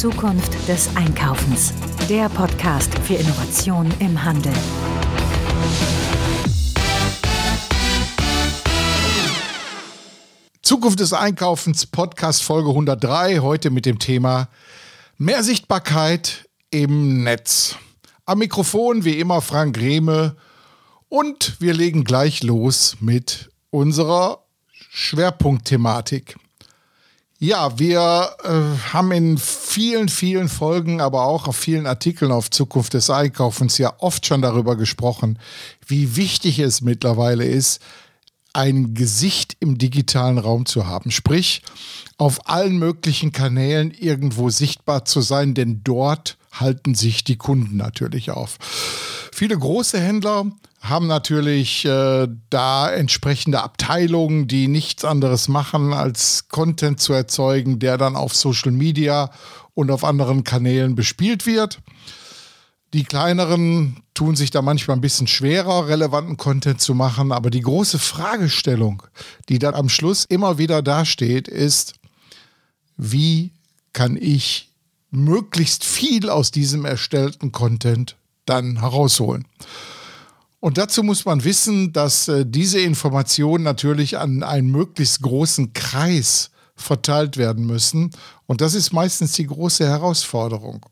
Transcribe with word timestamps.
Zukunft 0.00 0.66
des 0.66 0.96
Einkaufens. 0.96 1.74
Der 2.08 2.30
Podcast 2.30 2.98
für 3.00 3.16
Innovation 3.16 3.92
im 3.98 4.24
Handel. 4.24 4.54
Zukunft 10.62 11.00
des 11.00 11.12
Einkaufens, 11.12 11.84
Podcast 11.84 12.42
Folge 12.42 12.70
103, 12.70 13.40
heute 13.40 13.68
mit 13.68 13.84
dem 13.84 13.98
Thema 13.98 14.48
Mehr 15.18 15.42
Sichtbarkeit 15.42 16.48
im 16.70 17.22
Netz. 17.22 17.76
Am 18.24 18.38
Mikrofon 18.38 19.04
wie 19.04 19.18
immer 19.18 19.42
Frank 19.42 19.76
Greme 19.76 20.34
und 21.10 21.60
wir 21.60 21.74
legen 21.74 22.04
gleich 22.04 22.42
los 22.42 22.96
mit 23.00 23.50
unserer 23.68 24.46
Schwerpunktthematik. 24.88 26.38
Ja, 27.42 27.78
wir 27.78 28.36
äh, 28.44 28.92
haben 28.92 29.12
in 29.12 29.38
vielen, 29.38 30.10
vielen 30.10 30.50
Folgen, 30.50 31.00
aber 31.00 31.24
auch 31.24 31.48
auf 31.48 31.56
vielen 31.56 31.86
Artikeln 31.86 32.32
auf 32.32 32.50
Zukunft 32.50 32.92
des 32.92 33.08
Einkaufens 33.08 33.78
ja 33.78 33.94
oft 33.96 34.26
schon 34.26 34.42
darüber 34.42 34.76
gesprochen, 34.76 35.38
wie 35.86 36.16
wichtig 36.16 36.58
es 36.58 36.82
mittlerweile 36.82 37.46
ist, 37.46 37.80
ein 38.52 38.92
Gesicht 38.92 39.56
im 39.58 39.78
digitalen 39.78 40.36
Raum 40.36 40.66
zu 40.66 40.86
haben. 40.86 41.10
Sprich, 41.10 41.62
auf 42.18 42.46
allen 42.46 42.78
möglichen 42.78 43.32
Kanälen 43.32 43.90
irgendwo 43.90 44.50
sichtbar 44.50 45.06
zu 45.06 45.22
sein, 45.22 45.54
denn 45.54 45.80
dort 45.82 46.36
halten 46.52 46.94
sich 46.94 47.24
die 47.24 47.36
Kunden 47.36 47.78
natürlich 47.78 48.32
auf. 48.32 48.58
Viele 49.32 49.56
große 49.56 49.98
Händler 49.98 50.44
haben 50.80 51.06
natürlich 51.06 51.84
äh, 51.84 52.26
da 52.48 52.90
entsprechende 52.90 53.62
Abteilungen, 53.62 54.48
die 54.48 54.66
nichts 54.66 55.04
anderes 55.04 55.48
machen, 55.48 55.92
als 55.92 56.48
Content 56.48 57.00
zu 57.00 57.12
erzeugen, 57.12 57.78
der 57.78 57.98
dann 57.98 58.16
auf 58.16 58.34
Social 58.34 58.72
Media 58.72 59.30
und 59.74 59.90
auf 59.90 60.04
anderen 60.04 60.42
Kanälen 60.42 60.94
bespielt 60.94 61.44
wird. 61.44 61.80
Die 62.94 63.04
kleineren 63.04 64.02
tun 64.14 64.36
sich 64.36 64.50
da 64.50 64.62
manchmal 64.62 64.96
ein 64.96 65.02
bisschen 65.02 65.26
schwerer, 65.26 65.86
relevanten 65.86 66.36
Content 66.36 66.80
zu 66.80 66.94
machen, 66.94 67.30
aber 67.30 67.50
die 67.50 67.60
große 67.60 67.98
Fragestellung, 67.98 69.02
die 69.48 69.58
dann 69.58 69.74
am 69.74 69.88
Schluss 69.88 70.24
immer 70.24 70.58
wieder 70.58 70.82
dasteht, 70.82 71.46
ist, 71.46 71.94
wie 72.96 73.52
kann 73.92 74.16
ich 74.16 74.70
möglichst 75.10 75.84
viel 75.84 76.30
aus 76.30 76.50
diesem 76.50 76.84
erstellten 76.84 77.52
Content 77.52 78.16
dann 78.44 78.80
herausholen? 78.80 79.46
Und 80.60 80.76
dazu 80.76 81.02
muss 81.02 81.24
man 81.24 81.42
wissen, 81.42 81.92
dass 81.92 82.28
äh, 82.28 82.44
diese 82.46 82.80
Informationen 82.80 83.64
natürlich 83.64 84.18
an 84.18 84.42
einen 84.42 84.70
möglichst 84.70 85.22
großen 85.22 85.72
Kreis 85.72 86.50
verteilt 86.76 87.36
werden 87.38 87.66
müssen. 87.66 88.10
Und 88.46 88.60
das 88.60 88.74
ist 88.74 88.92
meistens 88.92 89.32
die 89.32 89.46
große 89.46 89.86
Herausforderung. 89.86 90.84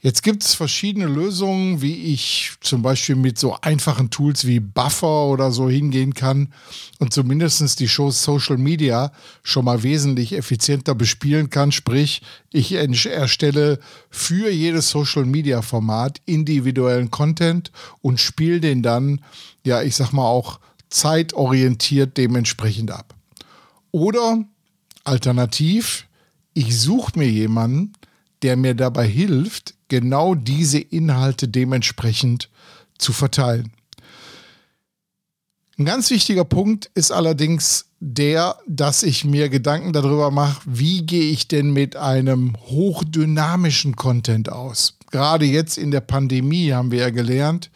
Jetzt 0.00 0.22
gibt 0.22 0.44
es 0.44 0.54
verschiedene 0.54 1.06
Lösungen, 1.06 1.80
wie 1.80 1.94
ich 2.12 2.52
zum 2.60 2.82
Beispiel 2.82 3.16
mit 3.16 3.38
so 3.38 3.56
einfachen 3.62 4.10
Tools 4.10 4.46
wie 4.46 4.60
Buffer 4.60 5.24
oder 5.26 5.50
so 5.50 5.70
hingehen 5.70 6.12
kann 6.12 6.52
und 6.98 7.14
zumindest 7.14 7.80
die 7.80 7.88
Shows 7.88 8.22
Social 8.22 8.58
Media 8.58 9.10
schon 9.42 9.64
mal 9.64 9.82
wesentlich 9.82 10.34
effizienter 10.34 10.94
bespielen 10.94 11.48
kann. 11.48 11.72
Sprich, 11.72 12.20
ich 12.52 12.72
erstelle 12.72 13.80
für 14.10 14.50
jedes 14.50 14.90
Social 14.90 15.24
Media 15.24 15.62
Format 15.62 16.20
individuellen 16.26 17.10
Content 17.10 17.72
und 18.02 18.20
spiele 18.20 18.60
den 18.60 18.82
dann, 18.82 19.22
ja, 19.64 19.82
ich 19.82 19.96
sag 19.96 20.12
mal 20.12 20.26
auch 20.26 20.60
zeitorientiert 20.90 22.18
dementsprechend 22.18 22.90
ab. 22.90 23.14
Oder 23.92 24.44
alternativ, 25.04 26.06
ich 26.52 26.78
suche 26.78 27.18
mir 27.18 27.30
jemanden, 27.30 27.94
der 28.42 28.56
mir 28.56 28.74
dabei 28.74 29.08
hilft, 29.08 29.74
genau 29.88 30.34
diese 30.34 30.78
Inhalte 30.78 31.48
dementsprechend 31.48 32.50
zu 32.98 33.12
verteilen. 33.12 33.72
Ein 35.78 35.84
ganz 35.84 36.10
wichtiger 36.10 36.44
Punkt 36.44 36.90
ist 36.94 37.12
allerdings 37.12 37.86
der, 38.00 38.56
dass 38.66 39.02
ich 39.02 39.24
mir 39.24 39.48
Gedanken 39.48 39.92
darüber 39.92 40.30
mache, 40.30 40.62
wie 40.64 41.04
gehe 41.04 41.30
ich 41.30 41.48
denn 41.48 41.70
mit 41.70 41.96
einem 41.96 42.56
hochdynamischen 42.66 43.94
Content 43.94 44.50
aus. 44.50 44.96
Gerade 45.10 45.44
jetzt 45.44 45.76
in 45.76 45.90
der 45.90 46.00
Pandemie 46.00 46.72
haben 46.72 46.90
wir 46.90 47.00
ja 47.00 47.10
gelernt, 47.10 47.70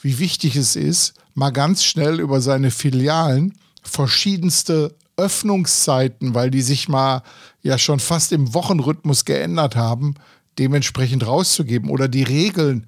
wie 0.00 0.18
wichtig 0.18 0.56
es 0.56 0.76
ist, 0.76 1.14
mal 1.34 1.50
ganz 1.50 1.84
schnell 1.84 2.20
über 2.20 2.40
seine 2.40 2.70
Filialen 2.70 3.54
verschiedenste 3.82 4.94
Öffnungszeiten, 5.16 6.34
weil 6.34 6.50
die 6.50 6.62
sich 6.62 6.88
mal 6.88 7.22
ja 7.62 7.78
schon 7.78 8.00
fast 8.00 8.32
im 8.32 8.54
Wochenrhythmus 8.54 9.24
geändert 9.24 9.76
haben, 9.76 10.14
dementsprechend 10.58 11.26
rauszugeben 11.26 11.90
oder 11.90 12.08
die 12.08 12.22
Regeln, 12.22 12.86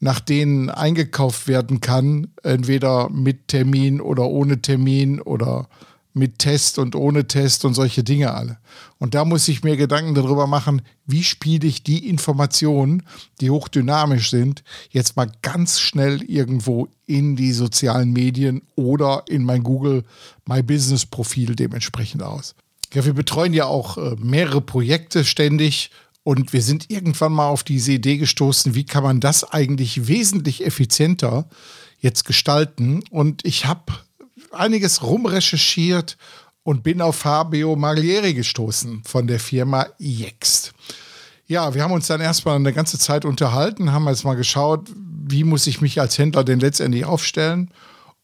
nach 0.00 0.20
denen 0.20 0.70
eingekauft 0.70 1.48
werden 1.48 1.80
kann, 1.80 2.28
entweder 2.42 3.08
mit 3.10 3.48
Termin 3.48 4.00
oder 4.00 4.26
ohne 4.26 4.60
Termin 4.60 5.20
oder 5.20 5.68
mit 6.14 6.38
Test 6.38 6.78
und 6.78 6.94
ohne 6.94 7.26
Test 7.26 7.64
und 7.64 7.74
solche 7.74 8.04
Dinge 8.04 8.32
alle. 8.32 8.58
Und 8.98 9.14
da 9.14 9.24
muss 9.24 9.48
ich 9.48 9.64
mir 9.64 9.76
Gedanken 9.76 10.14
darüber 10.14 10.46
machen, 10.46 10.82
wie 11.06 11.24
spiele 11.24 11.66
ich 11.66 11.82
die 11.82 12.08
Informationen, 12.08 13.02
die 13.40 13.50
hochdynamisch 13.50 14.30
sind, 14.30 14.62
jetzt 14.90 15.16
mal 15.16 15.30
ganz 15.42 15.80
schnell 15.80 16.22
irgendwo 16.22 16.88
in 17.06 17.34
die 17.34 17.52
sozialen 17.52 18.12
Medien 18.12 18.62
oder 18.76 19.24
in 19.28 19.44
mein 19.44 19.64
Google 19.64 20.04
My 20.46 20.62
Business 20.62 21.04
Profil 21.04 21.56
dementsprechend 21.56 22.22
aus. 22.22 22.54
Ja, 22.94 23.04
wir 23.04 23.12
betreuen 23.14 23.52
ja 23.52 23.66
auch 23.66 23.98
äh, 23.98 24.14
mehrere 24.20 24.60
Projekte 24.60 25.24
ständig 25.24 25.90
und 26.24 26.54
wir 26.54 26.62
sind 26.62 26.90
irgendwann 26.90 27.32
mal 27.32 27.48
auf 27.48 27.62
diese 27.62 27.92
Idee 27.92 28.16
gestoßen, 28.16 28.74
wie 28.74 28.84
kann 28.84 29.04
man 29.04 29.20
das 29.20 29.44
eigentlich 29.44 30.08
wesentlich 30.08 30.66
effizienter 30.66 31.46
jetzt 32.00 32.24
gestalten. 32.24 33.04
Und 33.10 33.44
ich 33.44 33.66
habe 33.66 33.92
einiges 34.50 35.02
rumrecherchiert 35.02 36.16
und 36.62 36.82
bin 36.82 37.02
auf 37.02 37.16
Fabio 37.16 37.76
Maglieri 37.76 38.32
gestoßen 38.32 39.02
von 39.04 39.26
der 39.26 39.38
Firma 39.38 39.86
Yext. 40.00 40.72
Ja, 41.46 41.74
wir 41.74 41.82
haben 41.82 41.92
uns 41.92 42.06
dann 42.06 42.22
erstmal 42.22 42.56
eine 42.56 42.72
ganze 42.72 42.98
Zeit 42.98 43.26
unterhalten, 43.26 43.92
haben 43.92 44.08
jetzt 44.08 44.24
mal 44.24 44.34
geschaut, 44.34 44.90
wie 44.96 45.44
muss 45.44 45.66
ich 45.66 45.82
mich 45.82 46.00
als 46.00 46.16
Händler 46.16 46.42
denn 46.42 46.58
letztendlich 46.58 47.04
aufstellen. 47.04 47.70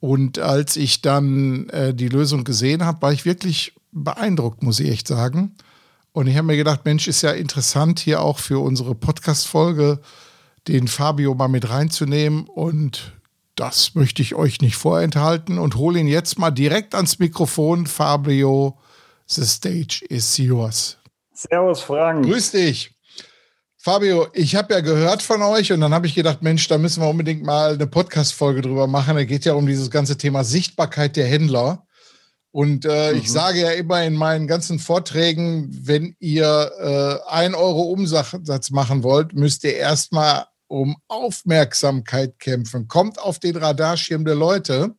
Und 0.01 0.39
als 0.39 0.77
ich 0.77 1.03
dann 1.03 1.69
äh, 1.69 1.93
die 1.93 2.09
Lösung 2.09 2.45
gesehen 2.45 2.87
habe, 2.87 3.03
war 3.03 3.13
ich 3.13 3.27
wirklich 3.27 3.75
beeindruckt, 3.93 4.63
muss 4.63 4.81
ich 4.81 4.89
echt 4.89 5.07
sagen. 5.07 5.55
Und 6.13 6.27
ich 6.27 6.37
habe 6.37 6.47
mir 6.47 6.57
gedacht, 6.57 6.85
Mensch, 6.85 7.07
ist 7.07 7.23
ja 7.23 7.31
interessant, 7.31 8.01
hier 8.01 8.21
auch 8.21 8.39
für 8.39 8.59
unsere 8.59 8.95
Podcast-Folge 8.95 10.01
den 10.69 10.89
Fabio 10.89 11.35
mal 11.35 11.49
mit 11.49 11.71
reinzunehmen. 11.71 12.45
Und 12.45 13.13
das 13.55 13.95
möchte 13.95 14.23
ich 14.23 14.35
euch 14.35 14.61
nicht 14.61 14.77
vorenthalten 14.77 15.59
und 15.59 15.77
hole 15.77 16.01
ihn 16.01 16.09
jetzt 16.09 16.39
mal 16.39 16.51
direkt 16.51 16.95
ans 16.95 17.19
Mikrofon. 17.19 17.87
Fabio, 17.87 18.79
the 19.27 19.45
stage 19.45 20.05
is 20.09 20.37
yours. 20.37 20.99
Servus, 21.33 21.81
Frank. 21.81 22.25
Grüß 22.25 22.51
dich. 22.53 22.95
Fabio, 23.83 24.27
ich 24.35 24.57
habe 24.57 24.75
ja 24.75 24.81
gehört 24.81 25.23
von 25.23 25.41
euch 25.41 25.73
und 25.73 25.81
dann 25.81 25.95
habe 25.95 26.07
ich 26.07 26.15
gedacht, 26.15 26.43
Mensch, 26.43 26.69
da 26.69 26.77
müssen 26.77 27.03
wir 27.03 27.09
unbedingt 27.09 27.43
mal 27.45 27.75
eine 27.75 27.87
Podcast-Folge 27.87 28.61
drüber 28.61 28.87
machen. 28.87 29.17
Da 29.17 29.25
geht 29.25 29.47
ja 29.47 29.55
um 29.55 29.67
dieses 29.67 29.91
ganze 29.91 30.19
Thema 30.19 30.45
Sichtbarkeit 30.45 31.17
der 31.17 31.27
Händler. 31.27 31.87
Und 32.53 32.85
äh, 32.85 33.13
mhm. 33.13 33.19
ich 33.19 33.31
sage 33.31 33.61
ja 33.61 33.71
immer 33.71 34.03
in 34.03 34.15
meinen 34.15 34.47
ganzen 34.47 34.79
Vorträgen, 34.79 35.69
wenn 35.87 36.17
ihr 36.19 36.73
äh, 37.27 37.31
ein 37.31 37.55
Euro 37.55 37.83
Umsatz 37.83 38.71
machen 38.71 39.03
wollt, 39.03 39.35
müsst 39.35 39.63
ihr 39.65 39.77
erstmal 39.77 40.47
um 40.67 40.97
Aufmerksamkeit 41.09 42.39
kämpfen. 42.39 42.89
Kommt 42.89 43.19
auf 43.19 43.39
den 43.39 43.57
Radarschirm 43.57 44.25
der 44.25 44.37
Leute. 44.37 44.95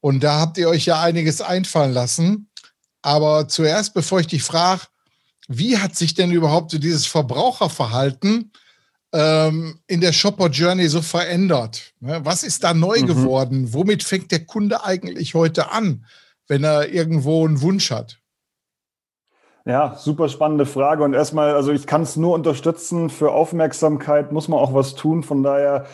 Und 0.00 0.22
da 0.22 0.38
habt 0.38 0.58
ihr 0.58 0.68
euch 0.68 0.86
ja 0.86 1.00
einiges 1.00 1.40
einfallen 1.40 1.92
lassen. 1.92 2.50
Aber 3.02 3.48
zuerst, 3.48 3.94
bevor 3.94 4.20
ich 4.20 4.26
dich 4.26 4.42
frage, 4.42 4.82
wie 5.48 5.78
hat 5.78 5.96
sich 5.96 6.14
denn 6.14 6.30
überhaupt 6.30 6.70
so 6.70 6.78
dieses 6.78 7.06
Verbraucherverhalten 7.06 8.52
ähm, 9.12 9.78
in 9.86 10.00
der 10.00 10.12
Shopper 10.12 10.48
Journey 10.48 10.88
so 10.88 11.02
verändert? 11.02 11.94
Ne, 12.00 12.20
was 12.24 12.42
ist 12.42 12.64
da 12.64 12.74
neu 12.74 13.00
mhm. 13.00 13.06
geworden? 13.06 13.72
Womit 13.72 14.02
fängt 14.02 14.30
der 14.30 14.44
Kunde 14.44 14.84
eigentlich 14.84 15.34
heute 15.34 15.70
an? 15.70 16.04
Wenn 16.48 16.64
er 16.64 16.88
irgendwo 16.92 17.44
einen 17.44 17.62
Wunsch 17.62 17.90
hat? 17.90 18.18
Ja, 19.64 19.96
super 19.96 20.28
spannende 20.28 20.64
Frage. 20.64 21.02
Und 21.02 21.12
erstmal, 21.12 21.54
also 21.54 21.72
ich 21.72 21.88
kann 21.88 22.02
es 22.02 22.16
nur 22.16 22.34
unterstützen. 22.34 23.10
Für 23.10 23.32
Aufmerksamkeit 23.32 24.30
muss 24.30 24.46
man 24.46 24.60
auch 24.60 24.74
was 24.74 24.94
tun. 24.94 25.24
Von 25.24 25.42
daher 25.42 25.86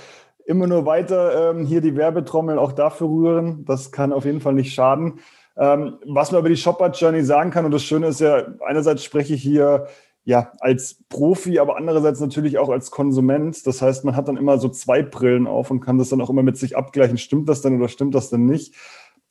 immer 0.44 0.66
nur 0.66 0.84
weiter 0.84 1.50
ähm, 1.50 1.64
hier 1.64 1.81
die 1.81 1.96
Werbetrommel 1.96 2.58
auch 2.58 2.72
dafür 2.72 3.08
rühren. 3.08 3.64
Das 3.64 3.90
kann 3.90 4.12
auf 4.12 4.26
jeden 4.26 4.43
Fall 4.43 4.52
nicht 4.52 4.75
schaden. 4.75 5.20
Ähm, 5.56 5.99
was 6.06 6.32
man 6.32 6.40
über 6.40 6.50
die 6.50 6.56
Shopper 6.56 6.90
Journey 6.90 7.22
sagen 7.22 7.50
kann, 7.50 7.64
und 7.64 7.70
das 7.70 7.82
Schöne 7.82 8.08
ist 8.08 8.20
ja, 8.20 8.46
einerseits 8.66 9.04
spreche 9.04 9.34
ich 9.34 9.43
hier 9.43 9.87
ja 10.25 10.52
als 10.60 11.02
Profi, 11.08 11.58
aber 11.58 11.76
andererseits 11.76 12.20
natürlich 12.20 12.58
auch 12.58 12.69
als 12.69 12.90
Konsument. 12.90 13.66
Das 13.66 13.82
heißt, 13.82 14.04
man 14.04 14.16
hat 14.16 14.28
dann 14.28 14.37
immer 14.37 14.58
so 14.58 14.69
zwei 14.69 15.02
Brillen 15.02 15.46
auf 15.46 15.70
und 15.70 15.81
kann 15.81 15.99
das 15.99 16.10
dann 16.10 16.20
auch 16.20 16.31
immer 16.31 16.43
mit 16.43 16.56
sich 16.56 16.76
abgleichen. 16.76 17.19
Stimmt 17.19 17.49
das 17.49 17.62
denn 17.62 17.78
oder 17.78 17.88
stimmt 17.88 18.14
das 18.14 18.31
denn 18.31 18.46
nicht? 18.46 18.75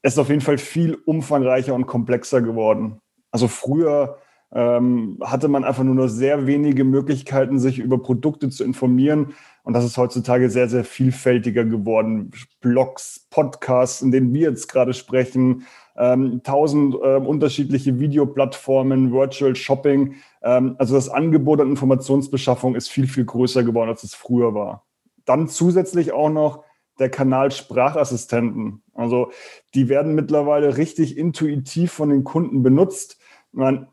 Es 0.01 0.13
ist 0.13 0.19
auf 0.19 0.29
jeden 0.29 0.41
Fall 0.41 0.57
viel 0.57 0.95
umfangreicher 1.05 1.73
und 1.73 1.85
komplexer 1.85 2.41
geworden. 2.41 3.01
Also 3.31 3.47
früher 3.47 4.17
ähm, 4.53 5.17
hatte 5.21 5.47
man 5.47 5.63
einfach 5.63 5.83
nur 5.83 5.95
noch 5.95 6.07
sehr 6.07 6.45
wenige 6.47 6.83
Möglichkeiten, 6.83 7.59
sich 7.59 7.79
über 7.79 7.99
Produkte 7.99 8.49
zu 8.49 8.63
informieren. 8.63 9.33
Und 9.63 9.73
das 9.73 9.85
ist 9.85 9.97
heutzutage 9.97 10.49
sehr, 10.49 10.67
sehr 10.67 10.83
vielfältiger 10.83 11.63
geworden. 11.63 12.31
Blogs, 12.59 13.27
Podcasts, 13.29 14.01
in 14.01 14.11
denen 14.11 14.33
wir 14.33 14.49
jetzt 14.49 14.67
gerade 14.67 14.93
sprechen, 14.93 15.65
ähm, 15.95 16.41
tausend 16.43 16.95
äh, 16.95 17.17
unterschiedliche 17.17 17.99
Videoplattformen, 17.99 19.13
Virtual 19.13 19.55
Shopping. 19.55 20.15
Ähm, 20.41 20.75
also 20.79 20.95
das 20.95 21.09
Angebot 21.09 21.61
an 21.61 21.69
Informationsbeschaffung 21.69 22.75
ist 22.75 22.89
viel, 22.89 23.07
viel 23.07 23.25
größer 23.25 23.63
geworden, 23.63 23.89
als 23.89 24.03
es 24.03 24.15
früher 24.15 24.53
war. 24.53 24.83
Dann 25.25 25.47
zusätzlich 25.47 26.11
auch 26.11 26.29
noch 26.29 26.63
der 26.99 27.09
Kanal 27.09 27.51
Sprachassistenten. 27.51 28.83
Also 28.93 29.31
die 29.73 29.89
werden 29.89 30.15
mittlerweile 30.15 30.77
richtig 30.77 31.17
intuitiv 31.17 31.91
von 31.91 32.09
den 32.09 32.23
Kunden 32.23 32.63
benutzt. 32.63 33.19
Man, 33.51 33.87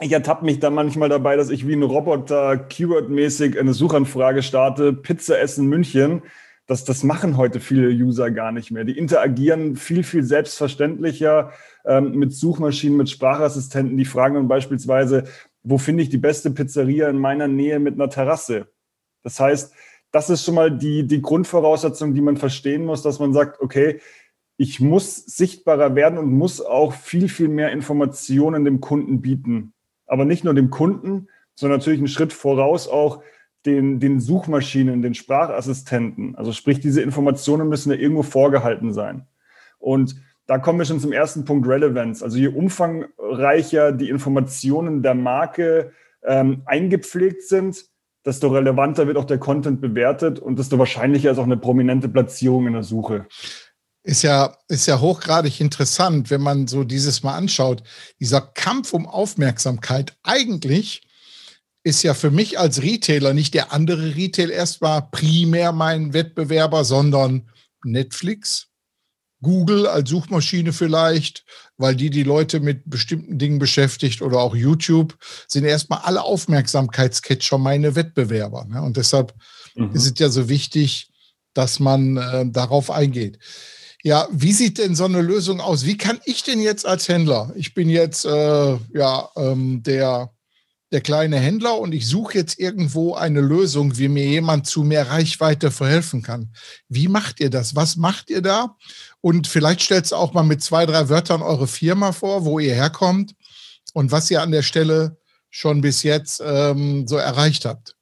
ich 0.00 0.12
ertappe 0.12 0.44
mich 0.44 0.60
da 0.60 0.70
manchmal 0.70 1.08
dabei, 1.08 1.36
dass 1.36 1.50
ich 1.50 1.66
wie 1.66 1.74
ein 1.74 1.82
Roboter 1.82 2.56
Keyword-mäßig 2.56 3.58
eine 3.58 3.72
Suchanfrage 3.72 4.42
starte, 4.42 4.92
Pizza 4.92 5.38
essen 5.38 5.66
München. 5.66 6.22
Das, 6.66 6.84
das 6.84 7.04
machen 7.04 7.36
heute 7.36 7.60
viele 7.60 7.88
User 7.88 8.30
gar 8.30 8.52
nicht 8.52 8.70
mehr. 8.70 8.84
Die 8.84 8.98
interagieren 8.98 9.76
viel, 9.76 10.02
viel 10.02 10.24
selbstverständlicher 10.24 11.52
ähm, 11.84 12.16
mit 12.16 12.34
Suchmaschinen, 12.34 12.96
mit 12.96 13.08
Sprachassistenten. 13.08 13.96
Die 13.96 14.04
fragen 14.04 14.34
dann 14.34 14.48
beispielsweise, 14.48 15.24
wo 15.62 15.78
finde 15.78 16.02
ich 16.02 16.10
die 16.10 16.18
beste 16.18 16.50
Pizzeria 16.50 17.08
in 17.08 17.18
meiner 17.18 17.48
Nähe 17.48 17.78
mit 17.78 17.94
einer 17.94 18.10
Terrasse? 18.10 18.66
Das 19.22 19.40
heißt, 19.40 19.72
das 20.16 20.30
ist 20.30 20.46
schon 20.46 20.54
mal 20.54 20.70
die, 20.70 21.06
die 21.06 21.20
Grundvoraussetzung, 21.20 22.14
die 22.14 22.22
man 22.22 22.38
verstehen 22.38 22.86
muss, 22.86 23.02
dass 23.02 23.18
man 23.18 23.34
sagt, 23.34 23.60
okay, 23.60 24.00
ich 24.56 24.80
muss 24.80 25.14
sichtbarer 25.14 25.94
werden 25.94 26.16
und 26.16 26.32
muss 26.32 26.62
auch 26.62 26.94
viel, 26.94 27.28
viel 27.28 27.48
mehr 27.48 27.70
Informationen 27.70 28.64
dem 28.64 28.80
Kunden 28.80 29.20
bieten. 29.20 29.74
Aber 30.06 30.24
nicht 30.24 30.42
nur 30.42 30.54
dem 30.54 30.70
Kunden, 30.70 31.28
sondern 31.54 31.80
natürlich 31.80 31.98
einen 31.98 32.08
Schritt 32.08 32.32
voraus 32.32 32.88
auch 32.88 33.22
den, 33.66 34.00
den 34.00 34.18
Suchmaschinen, 34.18 35.02
den 35.02 35.12
Sprachassistenten. 35.12 36.34
Also 36.34 36.52
sprich, 36.52 36.80
diese 36.80 37.02
Informationen 37.02 37.68
müssen 37.68 37.92
ja 37.92 37.98
irgendwo 37.98 38.22
vorgehalten 38.22 38.94
sein. 38.94 39.26
Und 39.78 40.16
da 40.46 40.56
kommen 40.56 40.78
wir 40.78 40.86
schon 40.86 40.98
zum 41.00 41.12
ersten 41.12 41.44
Punkt 41.44 41.68
Relevance. 41.68 42.24
Also 42.24 42.38
je 42.38 42.48
umfangreicher 42.48 43.92
die 43.92 44.08
Informationen 44.08 45.02
der 45.02 45.14
Marke 45.14 45.92
ähm, 46.22 46.62
eingepflegt 46.64 47.42
sind, 47.42 47.84
desto 48.26 48.48
relevanter 48.48 49.06
wird 49.06 49.16
auch 49.16 49.24
der 49.24 49.38
Content 49.38 49.80
bewertet 49.80 50.38
und 50.40 50.58
desto 50.58 50.78
wahrscheinlicher 50.78 51.30
ist 51.30 51.38
auch 51.38 51.44
eine 51.44 51.56
prominente 51.56 52.08
Platzierung 52.08 52.66
in 52.66 52.72
der 52.72 52.82
Suche. 52.82 53.26
Ist 54.02 54.22
ja, 54.22 54.56
ist 54.68 54.86
ja 54.86 55.00
hochgradig 55.00 55.60
interessant, 55.60 56.30
wenn 56.30 56.40
man 56.40 56.66
so 56.66 56.84
dieses 56.84 57.22
mal 57.22 57.36
anschaut. 57.36 57.82
Dieser 58.20 58.40
Kampf 58.40 58.92
um 58.92 59.06
Aufmerksamkeit 59.06 60.16
eigentlich 60.22 61.02
ist 61.82 62.02
ja 62.02 62.14
für 62.14 62.32
mich 62.32 62.58
als 62.58 62.82
Retailer 62.82 63.32
nicht 63.32 63.54
der 63.54 63.72
andere 63.72 64.16
Retail 64.16 64.50
erstmal 64.50 65.02
primär 65.10 65.70
mein 65.70 66.12
Wettbewerber, 66.12 66.84
sondern 66.84 67.48
Netflix, 67.84 68.68
Google 69.42 69.86
als 69.86 70.10
Suchmaschine 70.10 70.72
vielleicht, 70.72 71.44
weil 71.76 71.94
die 71.94 72.10
die 72.10 72.22
Leute 72.22 72.60
mit 72.60 72.82
bestimmten 72.88 73.38
Dingen 73.38 73.58
beschäftigt 73.58 74.22
oder 74.22 74.38
auch 74.38 74.54
YouTube, 74.54 75.16
sind 75.46 75.64
erstmal 75.64 76.00
alle 76.00 76.22
Aufmerksamkeitscatcher 76.22 77.58
meine 77.58 77.94
Wettbewerber. 77.94 78.64
Ne? 78.64 78.82
Und 78.82 78.96
deshalb 78.96 79.34
mhm. 79.74 79.92
ist 79.92 80.06
es 80.06 80.18
ja 80.18 80.28
so 80.28 80.48
wichtig, 80.48 81.10
dass 81.54 81.80
man 81.80 82.16
äh, 82.16 82.46
darauf 82.50 82.90
eingeht. 82.90 83.38
Ja, 84.02 84.28
wie 84.30 84.52
sieht 84.52 84.78
denn 84.78 84.94
so 84.94 85.04
eine 85.04 85.20
Lösung 85.20 85.60
aus? 85.60 85.84
Wie 85.84 85.96
kann 85.96 86.20
ich 86.24 86.42
denn 86.42 86.60
jetzt 86.60 86.86
als 86.86 87.08
Händler, 87.08 87.52
ich 87.56 87.74
bin 87.74 87.88
jetzt 87.88 88.24
äh, 88.24 88.78
ja 88.94 89.28
ähm, 89.36 89.82
der 89.82 90.30
der 90.92 91.00
kleine 91.00 91.38
Händler 91.38 91.78
und 91.78 91.92
ich 91.92 92.06
suche 92.06 92.38
jetzt 92.38 92.60
irgendwo 92.60 93.14
eine 93.14 93.40
Lösung, 93.40 93.98
wie 93.98 94.08
mir 94.08 94.24
jemand 94.24 94.66
zu 94.66 94.84
mehr 94.84 95.10
Reichweite 95.10 95.70
verhelfen 95.70 96.22
kann. 96.22 96.52
Wie 96.88 97.08
macht 97.08 97.40
ihr 97.40 97.50
das? 97.50 97.74
Was 97.74 97.96
macht 97.96 98.30
ihr 98.30 98.40
da? 98.40 98.76
Und 99.26 99.48
vielleicht 99.48 99.80
stellst 99.80 100.12
du 100.12 100.16
auch 100.16 100.34
mal 100.34 100.44
mit 100.44 100.62
zwei, 100.62 100.86
drei 100.86 101.08
Wörtern 101.08 101.42
eure 101.42 101.66
Firma 101.66 102.12
vor, 102.12 102.44
wo 102.44 102.60
ihr 102.60 102.76
herkommt 102.76 103.34
und 103.92 104.12
was 104.12 104.30
ihr 104.30 104.40
an 104.40 104.52
der 104.52 104.62
Stelle 104.62 105.16
schon 105.50 105.80
bis 105.80 106.04
jetzt 106.04 106.40
ähm, 106.46 107.08
so 107.08 107.16
erreicht 107.16 107.64
habt. 107.64 107.96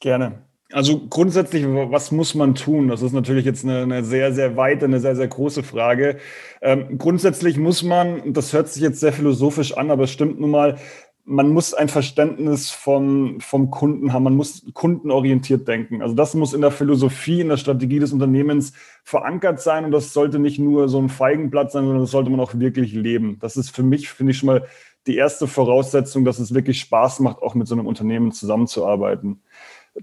Gerne. 0.00 0.46
Also 0.72 1.06
grundsätzlich, 1.08 1.66
was 1.66 2.10
muss 2.10 2.34
man 2.34 2.54
tun? 2.54 2.88
Das 2.88 3.02
ist 3.02 3.12
natürlich 3.12 3.44
jetzt 3.44 3.64
eine, 3.64 3.82
eine 3.82 4.02
sehr, 4.02 4.32
sehr 4.32 4.56
weite, 4.56 4.86
eine 4.86 4.98
sehr, 4.98 5.14
sehr 5.14 5.28
große 5.28 5.62
Frage. 5.62 6.16
Ähm, 6.62 6.96
grundsätzlich 6.96 7.58
muss 7.58 7.82
man, 7.82 8.32
das 8.32 8.54
hört 8.54 8.70
sich 8.70 8.82
jetzt 8.82 9.00
sehr 9.00 9.12
philosophisch 9.12 9.76
an, 9.76 9.90
aber 9.90 10.04
es 10.04 10.10
stimmt 10.10 10.40
nun 10.40 10.52
mal, 10.52 10.78
man 11.24 11.50
muss 11.50 11.72
ein 11.72 11.88
Verständnis 11.88 12.70
vom, 12.70 13.40
vom 13.40 13.70
Kunden 13.70 14.12
haben, 14.12 14.24
man 14.24 14.34
muss 14.34 14.64
kundenorientiert 14.74 15.68
denken. 15.68 16.02
Also 16.02 16.14
das 16.14 16.34
muss 16.34 16.52
in 16.52 16.60
der 16.60 16.72
Philosophie, 16.72 17.40
in 17.40 17.48
der 17.48 17.56
Strategie 17.56 18.00
des 18.00 18.12
Unternehmens 18.12 18.72
verankert 19.04 19.60
sein 19.60 19.84
und 19.84 19.92
das 19.92 20.12
sollte 20.12 20.40
nicht 20.40 20.58
nur 20.58 20.88
so 20.88 20.98
ein 20.98 21.08
Feigenblatt 21.08 21.70
sein, 21.70 21.84
sondern 21.84 22.02
das 22.02 22.10
sollte 22.10 22.30
man 22.30 22.40
auch 22.40 22.54
wirklich 22.54 22.92
leben. 22.92 23.38
Das 23.40 23.56
ist 23.56 23.74
für 23.74 23.84
mich, 23.84 24.08
finde 24.08 24.32
ich 24.32 24.38
schon 24.38 24.48
mal 24.48 24.66
die 25.06 25.16
erste 25.16 25.46
Voraussetzung, 25.46 26.24
dass 26.24 26.38
es 26.38 26.54
wirklich 26.54 26.80
Spaß 26.80 27.20
macht, 27.20 27.42
auch 27.42 27.54
mit 27.54 27.68
so 27.68 27.74
einem 27.74 27.86
Unternehmen 27.86 28.32
zusammenzuarbeiten. 28.32 29.42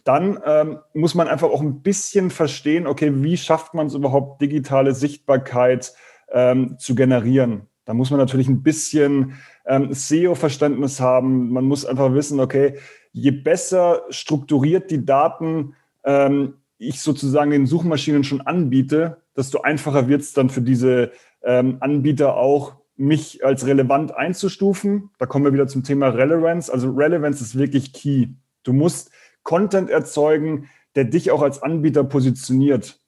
Dann 0.04 0.40
ähm, 0.46 0.80
muss 0.94 1.16
man 1.16 1.28
einfach 1.28 1.50
auch 1.50 1.62
ein 1.62 1.82
bisschen 1.82 2.30
verstehen, 2.30 2.88
okay, 2.88 3.12
wie 3.24 3.38
schafft 3.38 3.74
man 3.74 3.88
es 3.88 3.96
überhaupt, 3.96 4.42
digitale 4.42 4.94
Sichtbarkeit 4.94 5.94
ähm, 6.32 6.78
zu 6.78 6.96
generieren? 6.96 7.68
Da 7.90 7.96
muss 7.96 8.12
man 8.12 8.20
natürlich 8.20 8.48
ein 8.48 8.62
bisschen 8.62 9.34
ähm, 9.66 9.92
SEO-Verständnis 9.92 11.00
haben. 11.00 11.50
Man 11.50 11.66
muss 11.66 11.88
einfach 11.88 12.14
wissen, 12.14 12.40
okay, 12.40 12.76
je 13.14 13.32
besser 13.32 14.04
strukturiert 14.12 14.92
die 14.92 15.06
Daten 15.06 15.74
ähm, 16.04 16.54
ich 16.78 17.02
sozusagen 17.02 17.50
den 17.50 17.66
Suchmaschinen 17.66 18.24
schon 18.24 18.42
anbiete, 18.42 19.24
desto 19.36 19.62
einfacher 19.62 20.08
wird 20.08 20.22
es 20.22 20.34
dann 20.34 20.52
für 20.52 20.62
diese 20.62 21.14
ähm, 21.42 21.78
Anbieter 21.80 22.38
auch, 22.38 22.76
mich 22.96 23.44
als 23.44 23.66
relevant 23.66 24.16
einzustufen. 24.16 25.10
Da 25.18 25.26
kommen 25.26 25.46
wir 25.46 25.54
wieder 25.54 25.68
zum 25.68 25.84
Thema 25.84 26.10
Relevance. 26.10 26.72
Also 26.72 26.92
Relevance 26.92 27.44
ist 27.44 27.58
wirklich 27.58 27.92
key. 27.92 28.28
Du 28.62 28.72
musst 28.72 29.10
Content 29.42 29.90
erzeugen, 29.90 30.70
der 30.94 31.06
dich 31.06 31.32
auch 31.32 31.42
als 31.42 31.64
Anbieter 31.64 32.04
positioniert. 32.04 33.00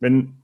Wenn 0.00 0.42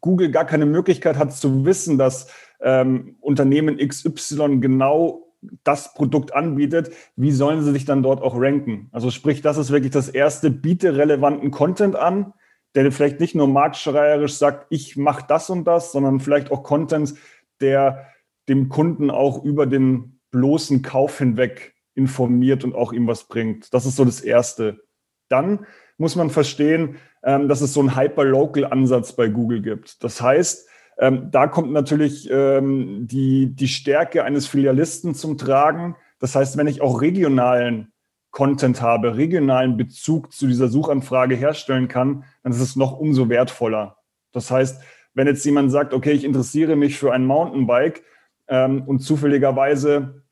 Google 0.00 0.30
gar 0.30 0.46
keine 0.46 0.64
Möglichkeit 0.64 1.18
hat 1.18 1.34
zu 1.34 1.66
wissen, 1.66 1.98
dass 1.98 2.28
ähm, 2.60 3.16
Unternehmen 3.20 3.78
XY 3.78 4.60
genau 4.60 5.26
das 5.64 5.94
Produkt 5.94 6.34
anbietet, 6.34 6.90
wie 7.14 7.30
sollen 7.30 7.62
sie 7.62 7.72
sich 7.72 7.84
dann 7.84 8.02
dort 8.02 8.22
auch 8.22 8.40
ranken? 8.40 8.88
Also 8.92 9.10
sprich, 9.10 9.42
das 9.42 9.58
ist 9.58 9.70
wirklich 9.70 9.92
das 9.92 10.08
erste, 10.08 10.50
biete 10.50 10.96
relevanten 10.96 11.50
Content 11.50 11.96
an, 11.96 12.32
der 12.74 12.90
vielleicht 12.92 13.20
nicht 13.20 13.34
nur 13.34 13.48
marktschreierisch 13.48 14.34
sagt, 14.34 14.66
ich 14.70 14.96
mache 14.96 15.24
das 15.28 15.50
und 15.50 15.64
das, 15.64 15.92
sondern 15.92 16.20
vielleicht 16.20 16.50
auch 16.50 16.62
Content, 16.62 17.14
der 17.60 18.06
dem 18.48 18.68
Kunden 18.68 19.10
auch 19.10 19.42
über 19.44 19.66
den 19.66 20.20
bloßen 20.30 20.82
Kauf 20.82 21.18
hinweg 21.18 21.74
informiert 21.94 22.64
und 22.64 22.74
auch 22.74 22.92
ihm 22.92 23.06
was 23.06 23.24
bringt. 23.24 23.72
Das 23.72 23.86
ist 23.86 23.96
so 23.96 24.04
das 24.04 24.20
Erste. 24.20 24.82
Dann 25.28 25.66
muss 25.96 26.16
man 26.16 26.28
verstehen, 26.30 26.96
ähm, 27.22 27.48
dass 27.48 27.62
es 27.62 27.72
so 27.72 27.80
einen 27.80 27.96
Hyper-Local-Ansatz 27.96 29.14
bei 29.14 29.28
Google 29.28 29.62
gibt. 29.62 30.04
Das 30.04 30.20
heißt, 30.20 30.68
ähm, 30.98 31.30
da 31.30 31.46
kommt 31.46 31.72
natürlich 31.72 32.28
ähm, 32.30 33.06
die, 33.06 33.54
die 33.54 33.68
Stärke 33.68 34.24
eines 34.24 34.46
Filialisten 34.46 35.14
zum 35.14 35.36
Tragen. 35.36 35.96
Das 36.18 36.34
heißt, 36.34 36.56
wenn 36.56 36.66
ich 36.66 36.80
auch 36.80 37.00
regionalen 37.02 37.92
Content 38.30 38.82
habe, 38.82 39.16
regionalen 39.16 39.76
Bezug 39.76 40.32
zu 40.32 40.46
dieser 40.46 40.68
Suchanfrage 40.68 41.34
herstellen 41.34 41.88
kann, 41.88 42.24
dann 42.42 42.52
ist 42.52 42.60
es 42.60 42.76
noch 42.76 42.98
umso 42.98 43.28
wertvoller. 43.28 43.98
Das 44.32 44.50
heißt, 44.50 44.82
wenn 45.14 45.26
jetzt 45.26 45.44
jemand 45.44 45.70
sagt, 45.70 45.94
okay, 45.94 46.12
ich 46.12 46.24
interessiere 46.24 46.76
mich 46.76 46.98
für 46.98 47.12
ein 47.12 47.24
Mountainbike 47.24 48.02
ähm, 48.48 48.82
und 48.82 49.00
zufälligerweise 49.00 50.22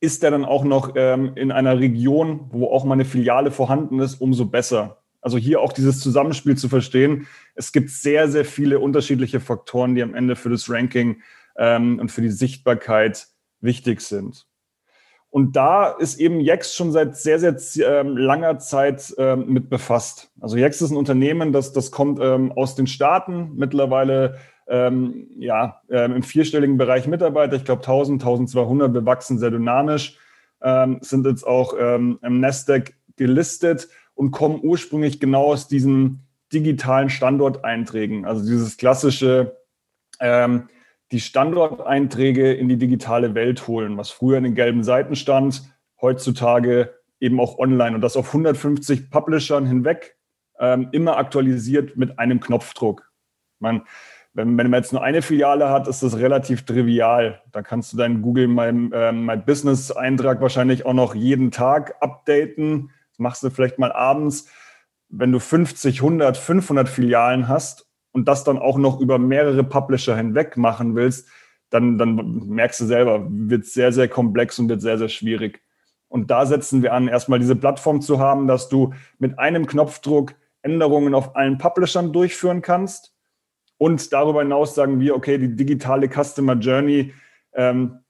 ist 0.00 0.22
der 0.22 0.30
dann 0.30 0.44
auch 0.44 0.64
noch 0.64 0.92
ähm, 0.96 1.32
in 1.36 1.52
einer 1.52 1.78
Region, 1.78 2.46
wo 2.50 2.68
auch 2.68 2.84
meine 2.84 3.04
Filiale 3.04 3.50
vorhanden 3.50 4.00
ist, 4.00 4.20
umso 4.20 4.46
besser. 4.46 5.01
Also 5.22 5.38
hier 5.38 5.60
auch 5.60 5.72
dieses 5.72 6.00
Zusammenspiel 6.00 6.56
zu 6.56 6.68
verstehen. 6.68 7.26
Es 7.54 7.72
gibt 7.72 7.90
sehr, 7.90 8.28
sehr 8.28 8.44
viele 8.44 8.80
unterschiedliche 8.80 9.40
Faktoren, 9.40 9.94
die 9.94 10.02
am 10.02 10.14
Ende 10.14 10.36
für 10.36 10.50
das 10.50 10.68
Ranking 10.68 11.22
ähm, 11.56 12.00
und 12.00 12.10
für 12.10 12.22
die 12.22 12.30
Sichtbarkeit 12.30 13.28
wichtig 13.60 14.00
sind. 14.00 14.46
Und 15.30 15.56
da 15.56 15.88
ist 15.88 16.20
eben 16.20 16.40
Yex 16.40 16.74
schon 16.74 16.92
seit 16.92 17.16
sehr, 17.16 17.38
sehr 17.38 17.56
ähm, 17.86 18.18
langer 18.18 18.58
Zeit 18.58 19.14
ähm, 19.16 19.46
mit 19.46 19.70
befasst. 19.70 20.30
Also 20.40 20.58
Yex 20.58 20.82
ist 20.82 20.90
ein 20.90 20.96
Unternehmen, 20.96 21.52
das, 21.52 21.72
das 21.72 21.90
kommt 21.90 22.18
ähm, 22.20 22.52
aus 22.52 22.74
den 22.74 22.86
Staaten, 22.86 23.52
mittlerweile 23.54 24.36
ähm, 24.66 25.28
ja, 25.38 25.80
ähm, 25.88 26.16
im 26.16 26.22
vierstelligen 26.22 26.76
Bereich 26.76 27.06
Mitarbeiter, 27.06 27.56
ich 27.56 27.64
glaube 27.64 27.80
1000, 27.80 28.20
1200, 28.20 28.92
wir 28.92 29.06
wachsen 29.06 29.38
sehr 29.38 29.50
dynamisch, 29.50 30.18
sind 31.00 31.26
jetzt 31.26 31.44
auch 31.44 31.72
im 31.72 32.18
Nasdaq 32.22 32.92
gelistet 33.16 33.88
und 34.22 34.30
kommen 34.30 34.60
ursprünglich 34.62 35.18
genau 35.18 35.46
aus 35.46 35.66
diesen 35.66 36.28
digitalen 36.52 37.10
Standorteinträgen. 37.10 38.24
Also 38.24 38.44
dieses 38.44 38.76
klassische, 38.76 39.56
ähm, 40.20 40.68
die 41.10 41.18
Standorteinträge 41.18 42.52
in 42.52 42.68
die 42.68 42.76
digitale 42.76 43.34
Welt 43.34 43.66
holen, 43.66 43.96
was 43.96 44.12
früher 44.12 44.38
in 44.38 44.44
den 44.44 44.54
gelben 44.54 44.84
Seiten 44.84 45.16
stand, 45.16 45.64
heutzutage 46.00 46.94
eben 47.18 47.40
auch 47.40 47.58
online 47.58 47.96
und 47.96 48.00
das 48.00 48.16
auf 48.16 48.28
150 48.28 49.10
Publishern 49.10 49.66
hinweg, 49.66 50.16
ähm, 50.60 50.90
immer 50.92 51.16
aktualisiert 51.16 51.96
mit 51.96 52.20
einem 52.20 52.38
Knopfdruck. 52.38 53.10
Man, 53.58 53.82
wenn, 54.34 54.56
wenn 54.56 54.70
man 54.70 54.78
jetzt 54.82 54.92
nur 54.92 55.02
eine 55.02 55.22
Filiale 55.22 55.68
hat, 55.68 55.88
ist 55.88 56.04
das 56.04 56.16
relativ 56.16 56.64
trivial. 56.64 57.42
Da 57.50 57.62
kannst 57.62 57.92
du 57.92 57.96
deinen 57.96 58.22
Google 58.22 58.46
My, 58.46 58.68
äh, 58.94 59.10
My 59.10 59.36
Business 59.36 59.90
Eintrag 59.90 60.40
wahrscheinlich 60.40 60.86
auch 60.86 60.94
noch 60.94 61.16
jeden 61.16 61.50
Tag 61.50 61.96
updaten. 62.00 62.90
Machst 63.18 63.42
du 63.42 63.50
vielleicht 63.50 63.78
mal 63.78 63.92
abends. 63.92 64.48
Wenn 65.08 65.32
du 65.32 65.38
50, 65.38 66.00
100, 66.00 66.36
500 66.36 66.88
Filialen 66.88 67.48
hast 67.48 67.86
und 68.12 68.26
das 68.28 68.44
dann 68.44 68.58
auch 68.58 68.78
noch 68.78 69.00
über 69.00 69.18
mehrere 69.18 69.64
Publisher 69.64 70.16
hinweg 70.16 70.56
machen 70.56 70.94
willst, 70.94 71.28
dann, 71.70 71.98
dann 71.98 72.48
merkst 72.48 72.80
du 72.80 72.84
selber, 72.86 73.26
wird 73.28 73.64
sehr, 73.66 73.92
sehr 73.92 74.08
komplex 74.08 74.58
und 74.58 74.68
wird 74.68 74.82
sehr, 74.82 74.98
sehr 74.98 75.08
schwierig. 75.08 75.62
Und 76.08 76.30
da 76.30 76.44
setzen 76.44 76.82
wir 76.82 76.92
an, 76.92 77.08
erstmal 77.08 77.38
diese 77.38 77.56
Plattform 77.56 78.02
zu 78.02 78.18
haben, 78.18 78.46
dass 78.46 78.68
du 78.68 78.92
mit 79.18 79.38
einem 79.38 79.66
Knopfdruck 79.66 80.34
Änderungen 80.60 81.14
auf 81.14 81.36
allen 81.36 81.58
Publishern 81.58 82.12
durchführen 82.12 82.62
kannst. 82.62 83.14
Und 83.78 84.12
darüber 84.12 84.42
hinaus 84.42 84.74
sagen 84.74 85.00
wir, 85.00 85.16
okay, 85.16 85.38
die 85.38 85.56
digitale 85.56 86.08
Customer 86.08 86.54
Journey 86.54 87.12
ähm, 87.54 88.00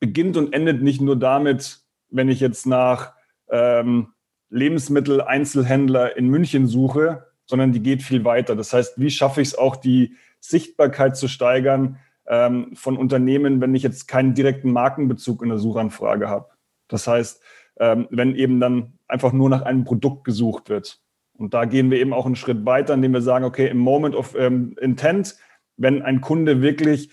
beginnt 0.00 0.36
und 0.36 0.52
endet 0.52 0.82
nicht 0.82 1.00
nur 1.00 1.16
damit, 1.16 1.80
wenn 2.10 2.28
ich 2.28 2.40
jetzt 2.40 2.66
nach 2.66 3.14
ähm, 3.48 4.13
Lebensmittel-Einzelhändler 4.54 6.16
in 6.16 6.28
München 6.28 6.66
suche, 6.66 7.26
sondern 7.44 7.72
die 7.72 7.82
geht 7.82 8.02
viel 8.02 8.24
weiter. 8.24 8.54
Das 8.56 8.72
heißt, 8.72 8.98
wie 8.98 9.10
schaffe 9.10 9.40
ich 9.40 9.48
es 9.48 9.58
auch, 9.58 9.76
die 9.76 10.14
Sichtbarkeit 10.40 11.16
zu 11.16 11.28
steigern 11.28 11.98
ähm, 12.26 12.70
von 12.74 12.96
Unternehmen, 12.96 13.60
wenn 13.60 13.74
ich 13.74 13.82
jetzt 13.82 14.06
keinen 14.06 14.34
direkten 14.34 14.72
Markenbezug 14.72 15.42
in 15.42 15.48
der 15.48 15.58
Suchanfrage 15.58 16.28
habe? 16.28 16.48
Das 16.88 17.06
heißt, 17.06 17.42
ähm, 17.80 18.06
wenn 18.10 18.36
eben 18.36 18.60
dann 18.60 18.94
einfach 19.08 19.32
nur 19.32 19.50
nach 19.50 19.62
einem 19.62 19.84
Produkt 19.84 20.24
gesucht 20.24 20.68
wird. 20.68 21.00
Und 21.36 21.52
da 21.52 21.64
gehen 21.64 21.90
wir 21.90 21.98
eben 21.98 22.12
auch 22.12 22.26
einen 22.26 22.36
Schritt 22.36 22.64
weiter, 22.64 22.94
indem 22.94 23.12
wir 23.12 23.22
sagen, 23.22 23.44
okay, 23.44 23.68
im 23.68 23.78
Moment 23.78 24.14
of 24.14 24.36
ähm, 24.36 24.76
Intent, 24.80 25.36
wenn 25.76 26.02
ein 26.02 26.20
Kunde 26.20 26.62
wirklich 26.62 27.10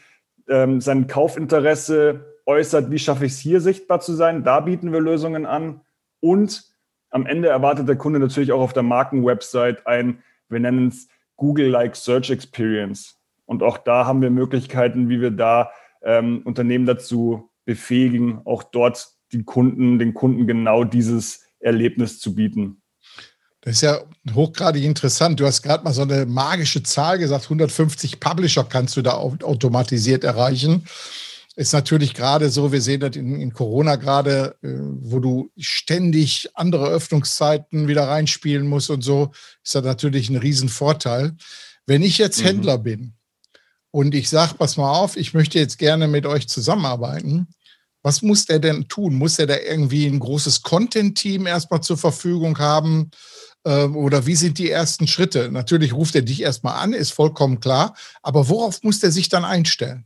ähm, 0.47 0.79
sein 0.79 1.07
Kaufinteresse 1.07 2.37
äußert, 2.45 2.91
wie 2.91 2.99
schaffe 2.99 3.25
ich 3.25 3.31
es 3.31 3.39
hier 3.39 3.61
sichtbar 3.61 3.99
zu 3.99 4.13
sein, 4.13 4.43
da 4.43 4.59
bieten 4.59 4.91
wir 4.93 5.01
Lösungen 5.01 5.47
an. 5.47 5.81
Und 6.19 6.70
am 7.11 7.25
Ende 7.25 7.49
erwartet 7.49 7.87
der 7.87 7.97
Kunde 7.97 8.19
natürlich 8.19 8.51
auch 8.51 8.61
auf 8.61 8.73
der 8.73 8.83
Markenwebsite 8.83 9.85
ein, 9.85 10.23
wir 10.49 10.59
nennen 10.59 10.87
es 10.87 11.07
Google-like 11.35 11.95
Search 11.95 12.29
Experience. 12.29 13.17
Und 13.45 13.63
auch 13.63 13.77
da 13.77 14.05
haben 14.05 14.21
wir 14.21 14.29
Möglichkeiten, 14.29 15.09
wie 15.09 15.21
wir 15.21 15.31
da 15.31 15.71
ähm, 16.01 16.41
Unternehmen 16.45 16.85
dazu 16.85 17.49
befähigen, 17.65 18.41
auch 18.45 18.63
dort 18.63 19.09
die 19.31 19.43
Kunden, 19.43 19.99
den 19.99 20.13
Kunden 20.13 20.47
genau 20.47 20.83
dieses 20.83 21.45
Erlebnis 21.59 22.19
zu 22.19 22.35
bieten. 22.35 22.81
Das 23.61 23.75
ist 23.75 23.81
ja 23.81 23.99
hochgradig 24.33 24.83
interessant. 24.83 25.39
Du 25.39 25.45
hast 25.45 25.61
gerade 25.61 25.83
mal 25.83 25.93
so 25.93 26.01
eine 26.01 26.25
magische 26.25 26.81
Zahl 26.81 27.19
gesagt, 27.19 27.43
150 27.43 28.19
Publisher 28.19 28.63
kannst 28.63 28.97
du 28.97 29.03
da 29.03 29.11
automatisiert 29.11 30.23
erreichen. 30.23 30.85
Ist 31.57 31.73
natürlich 31.73 32.13
gerade 32.13 32.49
so, 32.49 32.71
wir 32.71 32.81
sehen 32.81 33.01
das 33.01 33.17
in, 33.17 33.35
in 33.35 33.51
Corona 33.51 33.97
gerade, 33.97 34.55
äh, 34.61 34.69
wo 34.69 35.19
du 35.19 35.51
ständig 35.57 36.49
andere 36.53 36.87
Öffnungszeiten 36.87 37.89
wieder 37.89 38.07
reinspielen 38.07 38.67
musst 38.67 38.89
und 38.89 39.01
so, 39.01 39.31
ist 39.63 39.75
das 39.75 39.83
natürlich 39.83 40.29
ein 40.29 40.37
Riesenvorteil. 40.37 41.35
Wenn 41.85 42.03
ich 42.03 42.17
jetzt 42.17 42.39
mhm. 42.39 42.45
Händler 42.45 42.77
bin 42.77 43.13
und 43.91 44.15
ich 44.15 44.29
sage, 44.29 44.55
pass 44.57 44.77
mal 44.77 44.91
auf, 44.91 45.17
ich 45.17 45.33
möchte 45.33 45.59
jetzt 45.59 45.77
gerne 45.77 46.07
mit 46.07 46.25
euch 46.25 46.47
zusammenarbeiten, 46.47 47.47
was 48.01 48.21
muss 48.21 48.45
der 48.45 48.59
denn 48.59 48.87
tun? 48.87 49.15
Muss 49.15 49.37
er 49.37 49.47
da 49.47 49.57
irgendwie 49.57 50.07
ein 50.07 50.19
großes 50.19 50.61
Content-Team 50.61 51.45
erstmal 51.47 51.81
zur 51.81 51.97
Verfügung 51.97 52.57
haben? 52.59 53.11
Ähm, 53.65 53.95
oder 53.95 54.25
wie 54.25 54.35
sind 54.35 54.57
die 54.57 54.71
ersten 54.71 55.07
Schritte? 55.07 55.51
Natürlich 55.51 55.93
ruft 55.93 56.15
er 56.15 56.21
dich 56.21 56.41
erstmal 56.41 56.79
an, 56.79 56.93
ist 56.93 57.11
vollkommen 57.11 57.59
klar. 57.59 57.95
Aber 58.23 58.49
worauf 58.49 58.81
muss 58.83 58.99
der 58.99 59.11
sich 59.11 59.29
dann 59.29 59.45
einstellen? 59.45 60.05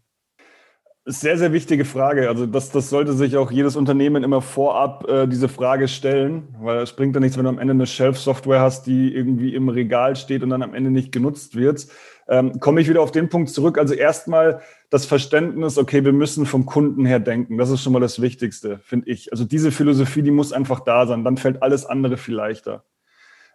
Sehr, 1.07 1.37
sehr 1.37 1.53
wichtige 1.53 1.85
Frage. 1.85 2.27
Also 2.29 2.47
das, 2.47 2.71
das 2.71 2.89
sollte 2.89 3.13
sich 3.13 3.37
auch 3.37 3.51
jedes 3.51 3.75
Unternehmen 3.75 4.23
immer 4.23 4.41
vorab 4.41 5.07
äh, 5.07 5.27
diese 5.27 5.47
Frage 5.47 5.87
stellen, 5.87 6.47
weil 6.59 6.79
es 6.79 6.93
bringt 6.93 7.13
ja 7.13 7.19
nichts, 7.19 7.37
wenn 7.37 7.43
du 7.43 7.49
am 7.49 7.59
Ende 7.59 7.73
eine 7.73 7.85
Shelf-Software 7.85 8.59
hast, 8.59 8.87
die 8.87 9.13
irgendwie 9.13 9.53
im 9.53 9.69
Regal 9.69 10.15
steht 10.15 10.41
und 10.41 10.49
dann 10.49 10.63
am 10.63 10.73
Ende 10.73 10.89
nicht 10.89 11.11
genutzt 11.11 11.55
wird. 11.55 11.85
Ähm, 12.27 12.59
komme 12.59 12.81
ich 12.81 12.89
wieder 12.89 13.03
auf 13.03 13.11
den 13.11 13.29
Punkt 13.29 13.51
zurück. 13.51 13.77
Also 13.77 13.93
erstmal 13.93 14.61
das 14.89 15.05
Verständnis, 15.05 15.77
okay, 15.77 16.03
wir 16.03 16.11
müssen 16.11 16.47
vom 16.47 16.65
Kunden 16.65 17.05
her 17.05 17.19
denken. 17.19 17.59
Das 17.59 17.69
ist 17.69 17.83
schon 17.83 17.93
mal 17.93 17.99
das 17.99 18.19
Wichtigste, 18.19 18.79
finde 18.79 19.07
ich. 19.11 19.31
Also 19.31 19.45
diese 19.45 19.71
Philosophie, 19.71 20.23
die 20.23 20.31
muss 20.31 20.53
einfach 20.53 20.79
da 20.79 21.05
sein. 21.05 21.23
Dann 21.23 21.37
fällt 21.37 21.61
alles 21.61 21.85
andere 21.85 22.17
viel 22.17 22.33
leichter. 22.33 22.83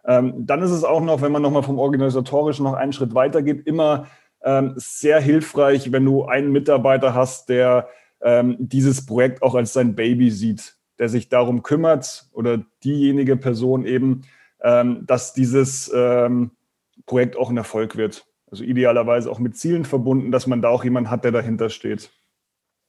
Ähm, 0.05 0.33
dann 0.37 0.61
ist 0.61 0.71
es 0.71 0.85
auch 0.85 1.01
noch, 1.01 1.21
wenn 1.21 1.33
man 1.33 1.41
nochmal 1.41 1.63
vom 1.63 1.79
Organisatorischen 1.79 2.63
noch 2.63 2.75
einen 2.75 2.93
Schritt 2.93 3.13
weiter 3.13 3.41
geht, 3.41 3.67
immer 3.67 4.07
ähm, 4.43 4.73
sehr 4.75 5.19
hilfreich, 5.19 5.91
wenn 5.91 6.05
du 6.05 6.25
einen 6.25 6.51
Mitarbeiter 6.51 7.13
hast, 7.13 7.49
der 7.49 7.89
ähm, 8.21 8.55
dieses 8.59 9.05
Projekt 9.05 9.41
auch 9.41 9.55
als 9.55 9.73
sein 9.73 9.95
Baby 9.95 10.31
sieht, 10.31 10.75
der 10.99 11.09
sich 11.09 11.29
darum 11.29 11.63
kümmert 11.63 12.27
oder 12.31 12.63
diejenige 12.83 13.37
Person 13.37 13.85
eben, 13.85 14.21
ähm, 14.61 15.05
dass 15.05 15.33
dieses 15.33 15.91
ähm, 15.93 16.51
Projekt 17.05 17.35
auch 17.37 17.49
ein 17.49 17.57
Erfolg 17.57 17.95
wird. 17.95 18.25
Also 18.49 18.63
idealerweise 18.63 19.31
auch 19.31 19.39
mit 19.39 19.57
Zielen 19.57 19.85
verbunden, 19.85 20.31
dass 20.31 20.45
man 20.45 20.61
da 20.61 20.69
auch 20.69 20.83
jemanden 20.83 21.09
hat, 21.09 21.23
der 21.23 21.31
dahinter 21.31 21.69
steht. 21.69 22.11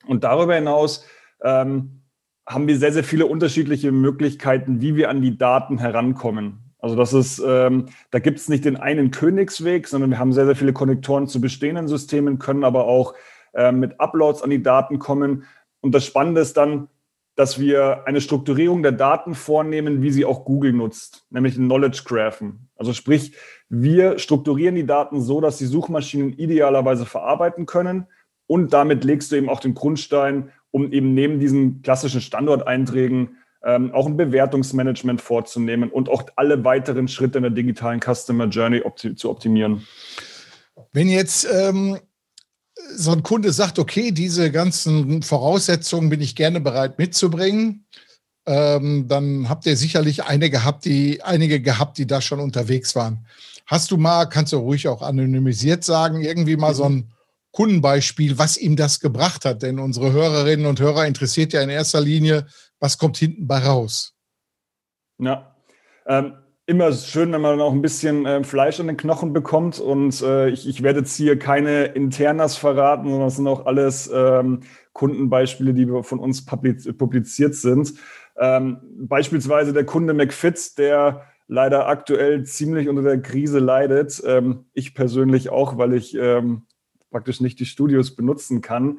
Und 0.07 0.25
darüber 0.25 0.55
hinaus 0.55 1.07
ähm, 1.43 2.03
haben 2.47 2.67
wir 2.67 2.77
sehr, 2.77 2.93
sehr 2.93 3.05
viele 3.05 3.27
unterschiedliche 3.27 3.93
Möglichkeiten, 3.93 4.81
wie 4.81 4.97
wir 4.97 5.09
an 5.09 5.23
die 5.23 5.39
Daten 5.39 5.79
herankommen. 5.79 6.62
Also 6.83 6.97
das 6.97 7.12
ist, 7.12 7.41
ähm, 7.47 7.87
da 8.11 8.19
gibt 8.19 8.41
es 8.41 8.49
nicht 8.49 8.65
den 8.65 8.77
einen 8.77 9.12
Königsweg, 9.12 9.87
sondern 9.87 10.11
wir 10.11 10.19
haben 10.19 10.33
sehr, 10.33 10.47
sehr 10.47 10.57
viele 10.57 10.73
Konnektoren 10.73 11.29
zu 11.29 11.41
bestehenden 11.41 11.87
Systemen, 11.87 12.41
können 12.41 12.65
aber 12.65 12.87
auch 12.87 13.15
äh, 13.55 13.71
mit 13.71 14.01
Uploads 14.01 14.43
an 14.43 14.51
die 14.51 14.62
Daten 14.62 14.99
kommen. 14.99 15.45
Und 15.81 15.95
das 15.95 16.05
Spannende 16.05 16.41
ist 16.41 16.57
dann, 16.57 16.89
dass 17.37 17.59
wir 17.59 18.07
eine 18.07 18.21
Strukturierung 18.21 18.83
der 18.83 18.93
Daten 18.93 19.35
vornehmen, 19.35 20.03
wie 20.03 20.11
sie 20.11 20.25
auch 20.25 20.45
Google 20.45 20.73
nutzt, 20.73 21.25
nämlich 21.31 21.57
ein 21.57 21.67
Knowledge 21.67 22.03
Graphen. 22.05 22.69
Also 22.77 22.93
sprich, 22.93 23.35
wir 23.69 24.19
strukturieren 24.19 24.75
die 24.75 24.85
Daten 24.85 25.21
so, 25.21 25.41
dass 25.41 25.59
die 25.59 25.67
Suchmaschinen 25.67 26.33
idealerweise 26.33 27.07
verarbeiten 27.07 27.65
können 27.65 28.07
und 28.49 28.73
damit 28.73 29.05
legst 29.05 29.33
du 29.33 29.37
eben 29.37 29.49
auch 29.49 29.61
den 29.61 29.75
Grundstein, 29.75 30.51
um 30.73 30.93
eben 30.93 31.15
neben 31.15 31.39
diesen 31.39 31.83
klassischen 31.83 32.21
Standorteinträgen 32.21 33.37
ähm, 33.64 33.92
auch 33.92 34.07
ein 34.07 34.16
Bewertungsmanagement 34.16 35.21
vorzunehmen 35.21 35.90
und 35.90 36.09
auch 36.09 36.25
alle 36.37 36.64
weiteren 36.64 37.09
Schritte 37.09 37.38
in 37.38 37.42
der 37.42 37.52
digitalen 37.52 38.00
Customer 38.00 38.47
Journey 38.47 38.83
opti 38.83 39.14
zu 39.14 39.31
optimieren. 39.31 39.87
Wenn 40.92 41.09
jetzt 41.09 41.47
ähm, 41.50 41.99
so 42.95 43.12
ein 43.12 43.23
Kunde 43.23 43.52
sagt, 43.52 43.78
okay, 43.78 44.11
diese 44.11 44.50
ganzen 44.50 45.23
Voraussetzungen 45.23 46.11
bin 46.11 46.21
ich 46.21 46.35
gerne 46.35 46.61
bereit 46.61 46.99
mitzubringen, 46.99 47.87
ähm, 48.47 49.07
dann 49.09 49.49
habt 49.49 49.66
ihr 49.66 49.76
sicherlich 49.76 50.25
eine 50.25 50.50
gehabt, 50.50 50.85
die, 50.85 51.23
einige 51.23 51.61
gehabt, 51.61 51.99
die 51.99 52.07
da 52.07 52.21
schon 52.21 52.40
unterwegs 52.40 52.97
waren. 52.97 53.26
Hast 53.66 53.90
du 53.90 53.97
mal, 53.97 54.26
kannst 54.26 54.52
du 54.52 54.57
ruhig 54.57 54.88
auch 54.88 55.02
anonymisiert 55.02 55.85
sagen, 55.85 56.23
irgendwie 56.23 56.57
mal 56.57 56.73
mhm. 56.73 56.76
so 56.76 56.85
ein 56.85 57.12
Kundenbeispiel, 57.52 58.38
was 58.38 58.57
ihm 58.57 58.76
das 58.76 58.99
gebracht 58.99 59.45
hat? 59.45 59.62
Denn 59.62 59.78
unsere 59.78 60.12
Hörerinnen 60.12 60.66
und 60.66 60.81
Hörer 60.81 61.07
interessiert 61.07 61.52
ja 61.52 61.62
in 61.62 61.69
erster 61.69 62.00
Linie, 62.00 62.47
was 62.83 62.99
kommt 62.99 63.17
hinten 63.17 63.47
bei 63.47 63.59
raus? 63.59 64.15
Ja, 65.19 65.55
ähm, 66.05 66.35
immer 66.67 66.93
schön, 66.93 67.33
wenn 67.33 67.41
man 67.41 67.61
auch 67.61 67.73
ein 67.73 67.81
bisschen 67.81 68.27
äh, 68.27 68.43
Fleisch 68.43 68.81
an 68.81 68.89
den 68.89 68.97
Knochen 68.97 69.33
bekommt. 69.33 69.79
Und 69.79 70.21
äh, 70.21 70.49
ich, 70.49 70.69
ich, 70.69 70.83
werde 70.83 71.01
jetzt 71.01 71.15
hier 71.15 71.39
keine 71.39 71.85
Internas 71.85 72.57
verraten, 72.57 73.05
sondern 73.05 73.29
das 73.29 73.37
sind 73.37 73.47
auch 73.47 73.67
alles 73.67 74.11
ähm, 74.12 74.61
Kundenbeispiele, 74.95 75.75
die 75.75 75.87
von 76.03 76.19
uns 76.19 76.45
publiziert 76.45 77.55
sind. 77.55 77.95
Ähm, 78.37 78.79
beispielsweise 78.99 79.73
der 79.73 79.87
Kunde 79.87 80.12
McFit, 80.12 80.77
der 80.77 81.23
leider 81.47 81.87
aktuell 81.87 82.45
ziemlich 82.45 82.89
unter 82.89 83.03
der 83.03 83.23
Krise 83.23 83.61
leidet. 83.61 84.21
Ähm, 84.27 84.65
ich 84.73 84.93
persönlich 84.95 85.51
auch, 85.51 85.79
weil 85.79 85.95
ich 85.95 86.17
ähm, 86.17 86.62
praktisch 87.12 87.41
nicht 87.41 87.61
die 87.61 87.67
Studios 87.67 88.17
benutzen 88.17 88.61
kann. 88.61 88.99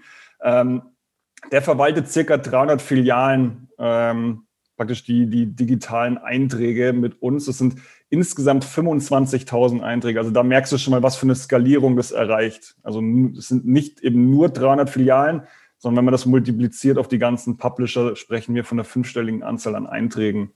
Der 1.52 1.62
verwaltet 1.62 2.10
circa 2.10 2.38
300 2.38 2.82
Filialen 2.82 3.70
ähm, 3.78 4.44
praktisch 4.76 5.04
die, 5.04 5.28
die 5.28 5.46
digitalen 5.46 6.18
Einträge 6.18 6.94
mit 6.94 7.22
uns. 7.22 7.46
Das 7.46 7.58
sind 7.58 7.76
insgesamt 8.10 8.66
25.000 8.66 9.82
Einträge. 9.82 10.20
Also 10.20 10.32
da 10.32 10.44
merkst 10.44 10.72
du 10.72 10.78
schon 10.78 10.92
mal, 10.92 11.04
was 11.04 11.16
für 11.16 11.26
eine 11.26 11.36
Skalierung 11.36 11.96
das 11.96 12.12
erreicht. 12.12 12.76
Also 12.84 13.02
es 13.38 13.48
sind 13.48 13.66
nicht 13.66 14.02
eben 14.02 14.30
nur 14.30 14.50
300 14.50 14.90
Filialen, 14.90 15.44
sondern 15.78 15.98
wenn 15.98 16.06
man 16.06 16.12
das 16.14 16.26
multipliziert 16.26 16.98
auf 16.98 17.08
die 17.08 17.20
ganzen 17.20 17.58
Publisher, 17.58 18.16
sprechen 18.16 18.56
wir 18.56 18.64
von 18.64 18.80
einer 18.80 18.86
fünfstelligen 18.86 19.44
Anzahl 19.44 19.76
an 19.76 19.88
Einträgen. 19.88 20.52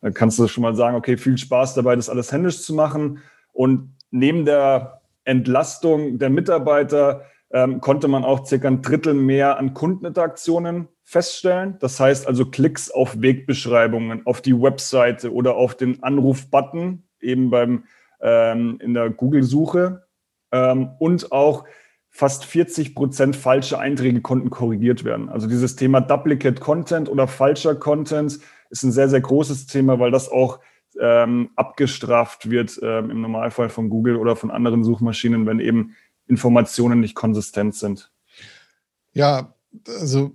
Da 0.00 0.10
kannst 0.10 0.38
du 0.38 0.48
schon 0.48 0.62
mal 0.62 0.74
sagen, 0.74 0.96
okay, 0.96 1.16
viel 1.16 1.38
Spaß 1.38 1.74
dabei, 1.74 1.96
das 1.96 2.08
alles 2.08 2.32
händisch 2.32 2.62
zu 2.62 2.74
machen. 2.74 3.20
Und 3.52 3.94
neben 4.10 4.44
der 4.44 5.02
Entlastung 5.24 6.18
der 6.18 6.30
Mitarbeiter 6.30 7.26
ähm, 7.52 7.80
konnte 7.80 8.08
man 8.08 8.24
auch 8.24 8.46
circa 8.46 8.68
ein 8.68 8.82
Drittel 8.82 9.14
mehr 9.14 9.58
an 9.58 9.74
Kundeninteraktionen 9.74 10.88
feststellen. 11.04 11.76
Das 11.80 12.00
heißt 12.00 12.26
also 12.26 12.46
Klicks 12.46 12.90
auf 12.90 13.20
Wegbeschreibungen, 13.20 14.26
auf 14.26 14.40
die 14.40 14.60
Webseite 14.60 15.32
oder 15.32 15.56
auf 15.56 15.76
den 15.76 16.02
Anrufbutton, 16.02 17.04
eben 17.20 17.50
beim 17.50 17.84
ähm, 18.20 18.78
in 18.80 18.94
der 18.94 19.10
Google-Suche. 19.10 20.06
Ähm, 20.52 20.90
und 20.98 21.32
auch 21.32 21.64
fast 22.08 22.44
40 22.44 22.94
Prozent 22.94 23.36
falsche 23.36 23.78
Einträge 23.78 24.20
konnten 24.20 24.50
korrigiert 24.50 25.04
werden. 25.04 25.28
Also 25.28 25.46
dieses 25.46 25.76
Thema 25.76 26.00
Duplicate 26.00 26.60
Content 26.60 27.08
oder 27.08 27.26
falscher 27.26 27.74
Content 27.74 28.38
ist 28.70 28.82
ein 28.82 28.92
sehr, 28.92 29.08
sehr 29.08 29.20
großes 29.20 29.66
Thema, 29.66 29.98
weil 29.98 30.10
das 30.10 30.30
auch 30.30 30.60
ähm, 31.00 31.50
abgestraft 31.56 32.50
wird 32.50 32.78
ähm, 32.82 33.10
im 33.10 33.22
Normalfall 33.22 33.70
von 33.70 33.88
Google 33.88 34.16
oder 34.16 34.36
von 34.36 34.50
anderen 34.50 34.84
Suchmaschinen, 34.84 35.46
wenn 35.46 35.58
eben 35.58 35.96
Informationen 36.26 37.00
nicht 37.00 37.14
konsistent 37.14 37.74
sind. 37.74 38.10
Ja, 39.12 39.54
also 39.86 40.32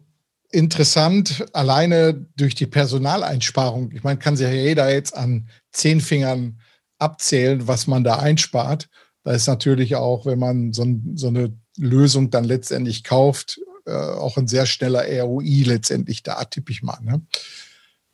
interessant, 0.51 1.45
alleine 1.53 2.13
durch 2.35 2.55
die 2.55 2.67
Personaleinsparung. 2.67 3.91
Ich 3.91 4.03
meine, 4.03 4.19
kann 4.19 4.37
sich 4.37 4.47
ja 4.47 4.53
jeder 4.53 4.91
jetzt 4.91 5.15
an 5.15 5.49
zehn 5.71 6.01
Fingern 6.01 6.59
abzählen, 6.99 7.67
was 7.67 7.87
man 7.87 8.03
da 8.03 8.17
einspart. 8.17 8.89
Da 9.23 9.31
ist 9.33 9.47
natürlich 9.47 9.95
auch, 9.95 10.25
wenn 10.25 10.39
man 10.39 10.73
so, 10.73 10.85
so 11.15 11.27
eine 11.27 11.55
Lösung 11.77 12.29
dann 12.29 12.43
letztendlich 12.43 13.03
kauft, 13.03 13.59
äh, 13.85 13.91
auch 13.91 14.37
ein 14.37 14.47
sehr 14.47 14.65
schneller 14.65 15.03
ROI 15.21 15.63
letztendlich 15.65 16.23
da, 16.23 16.43
tippe 16.45 16.71
ich 16.71 16.81
mal. 16.81 16.99
Ne? 17.01 17.21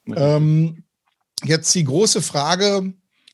Ja. 0.07 0.37
Ähm, 0.37 0.83
jetzt 1.43 1.73
die 1.75 1.83
große 1.83 2.21
Frage, 2.21 2.93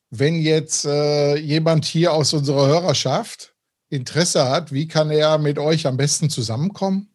wenn 0.09 0.35
jetzt 0.35 0.85
äh, 0.85 1.35
jemand 1.37 1.85
hier 1.85 2.13
aus 2.13 2.33
unserer 2.33 2.67
Hörerschaft 2.67 3.53
Interesse 3.89 4.49
hat, 4.49 4.71
wie 4.71 4.87
kann 4.87 5.09
er 5.09 5.37
mit 5.37 5.59
euch 5.59 5.87
am 5.87 5.97
besten 5.97 6.29
zusammenkommen? 6.29 7.09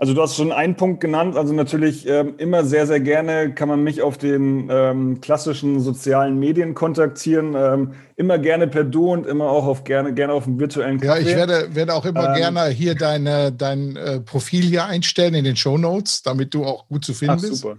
Also 0.00 0.14
du 0.14 0.22
hast 0.22 0.36
schon 0.36 0.52
einen 0.52 0.76
Punkt 0.76 1.00
genannt. 1.00 1.36
Also 1.36 1.52
natürlich 1.52 2.06
ähm, 2.06 2.34
immer 2.38 2.64
sehr, 2.64 2.86
sehr 2.86 3.00
gerne 3.00 3.52
kann 3.52 3.68
man 3.68 3.82
mich 3.82 4.00
auf 4.00 4.16
den 4.16 4.68
ähm, 4.70 5.20
klassischen 5.20 5.80
sozialen 5.80 6.38
Medien 6.38 6.74
kontaktieren. 6.74 7.56
Ähm, 7.56 7.94
immer 8.14 8.38
gerne 8.38 8.68
per 8.68 8.84
Du 8.84 9.12
und 9.12 9.26
immer 9.26 9.50
auch 9.50 9.66
auf 9.66 9.82
gerne, 9.82 10.14
gerne 10.14 10.32
auf 10.34 10.44
dem 10.44 10.60
virtuellen 10.60 11.00
Kaffee. 11.00 11.22
Ja, 11.22 11.28
ich 11.28 11.36
werde, 11.36 11.74
werde 11.74 11.94
auch 11.94 12.04
immer 12.04 12.28
ähm, 12.28 12.36
gerne 12.36 12.66
hier 12.68 12.94
deine, 12.94 13.50
dein 13.50 13.96
äh, 13.96 14.20
Profil 14.20 14.62
hier 14.62 14.84
einstellen 14.84 15.34
in 15.34 15.42
den 15.42 15.56
Show 15.56 15.76
Notes, 15.76 16.22
damit 16.22 16.54
du 16.54 16.64
auch 16.64 16.86
gut 16.86 17.04
zu 17.04 17.12
finden 17.12 17.34
ach, 17.38 17.40
bist. 17.40 17.62
Super. 17.62 17.78